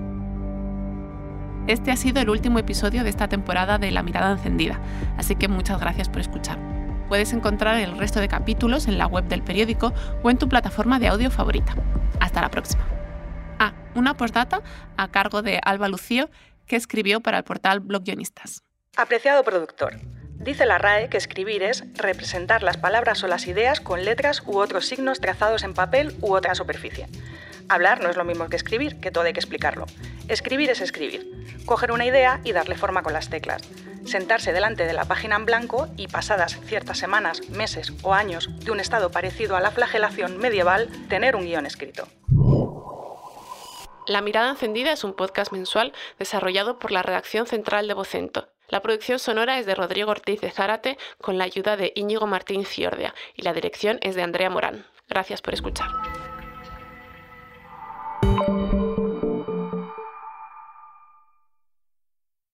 Este 1.67 1.91
ha 1.91 1.95
sido 1.95 2.21
el 2.21 2.30
último 2.30 2.60
episodio 2.60 3.04
de 3.04 3.10
esta 3.10 3.30
temporada 3.30 3.78
de 3.78 3.91
La 3.91 4.04
Mirada 4.04 4.34
Encendida, 4.34 4.80
así 5.17 5.36
que 5.36 5.47
muchas 5.47 5.80
gracias 5.80 6.10
por 6.10 6.19
escuchar. 6.19 6.58
Puedes 7.08 7.32
encontrar 7.32 7.80
el 7.80 7.97
resto 7.97 8.19
de 8.19 8.28
capítulos 8.28 8.88
en 8.88 8.97
la 8.97 9.08
web 9.08 9.26
del 9.26 9.43
periódico 9.43 9.93
o 10.23 10.30
en 10.30 10.38
tu 10.38 10.49
plataforma 10.49 10.99
de 10.99 11.08
audio 11.08 11.32
favorita. 11.32 11.76
Hasta 12.19 12.41
la 12.41 12.49
próxima. 12.49 12.84
Ah, 13.60 13.73
una 13.95 14.15
postdata 14.15 14.62
a 14.97 15.08
cargo 15.10 15.41
de 15.41 15.60
Alba 15.63 15.88
Lucío, 15.88 16.30
que 16.67 16.76
escribió 16.76 17.21
para 17.21 17.38
el 17.38 17.43
portal 17.43 17.80
Blog 17.80 18.04
Guionistas. 18.04 18.63
Apreciado 18.95 19.43
productor, 19.43 19.99
dice 20.36 20.65
la 20.65 20.78
RAE 20.78 21.10
que 21.10 21.17
escribir 21.17 21.63
es 21.63 21.84
representar 21.95 22.63
las 22.63 22.78
palabras 22.78 23.23
o 23.23 23.28
las 23.28 23.47
ideas 23.47 23.82
con 23.82 24.06
letras 24.06 24.43
u 24.45 24.58
otros 24.58 24.86
signos 24.86 25.19
trazados 25.19 25.63
en 25.63 25.73
papel 25.73 26.15
u 26.21 26.34
otra 26.34 26.56
superficie. 26.56 27.08
Hablar 27.69 28.02
no 28.02 28.10
es 28.10 28.17
lo 28.17 28.26
mismo 28.26 28.47
que 28.49 28.56
escribir, 28.56 28.99
que 28.99 29.12
todo 29.12 29.23
hay 29.23 29.34
que 29.34 29.39
explicarlo. 29.39 29.86
Escribir 30.28 30.69
es 30.69 30.82
escribir, 30.82 31.63
coger 31.65 31.91
una 31.91 32.06
idea 32.06 32.41
y 32.43 32.52
darle 32.52 32.76
forma 32.76 33.04
con 33.04 33.13
las 33.13 33.30
teclas. 33.30 33.62
Sentarse 34.06 34.52
delante 34.52 34.86
de 34.86 34.93
la 34.93 35.06
página 35.06 35.38
en 35.38 35.45
blanco 35.45 35.88
y 35.95 36.08
pasadas 36.08 36.60
ciertas 36.65 36.97
semanas, 36.97 37.49
meses 37.49 37.93
o 38.02 38.13
años 38.13 38.49
de 38.63 38.71
un 38.71 38.82
estado 38.82 39.12
parecido 39.12 39.56
a 39.56 39.62
la 39.62 39.71
flagelación 39.71 40.38
medieval, 40.38 40.89
tener 41.08 41.38
un 41.38 41.45
guion 41.45 41.65
escrito. 41.65 42.08
La 44.05 44.21
Mirada 44.21 44.49
Encendida 44.49 44.91
es 44.91 45.05
un 45.05 45.13
podcast 45.13 45.53
mensual 45.53 45.93
desarrollado 46.19 46.77
por 46.77 46.91
la 46.91 47.03
redacción 47.03 47.47
central 47.47 47.87
de 47.87 47.93
Vocento. 47.93 48.49
La 48.67 48.81
producción 48.81 49.17
sonora 49.17 49.59
es 49.59 49.65
de 49.65 49.75
Rodrigo 49.75 50.11
Ortiz 50.11 50.41
de 50.41 50.51
Zárate 50.51 50.97
con 51.21 51.37
la 51.37 51.45
ayuda 51.45 51.77
de 51.77 51.93
Íñigo 51.95 52.27
Martín 52.27 52.65
Ciordia 52.65 53.13
y 53.35 53.43
la 53.43 53.53
dirección 53.53 53.99
es 54.01 54.15
de 54.15 54.23
Andrea 54.23 54.49
Morán. 54.49 54.85
Gracias 55.07 55.41
por 55.41 55.53
escuchar. 55.53 55.87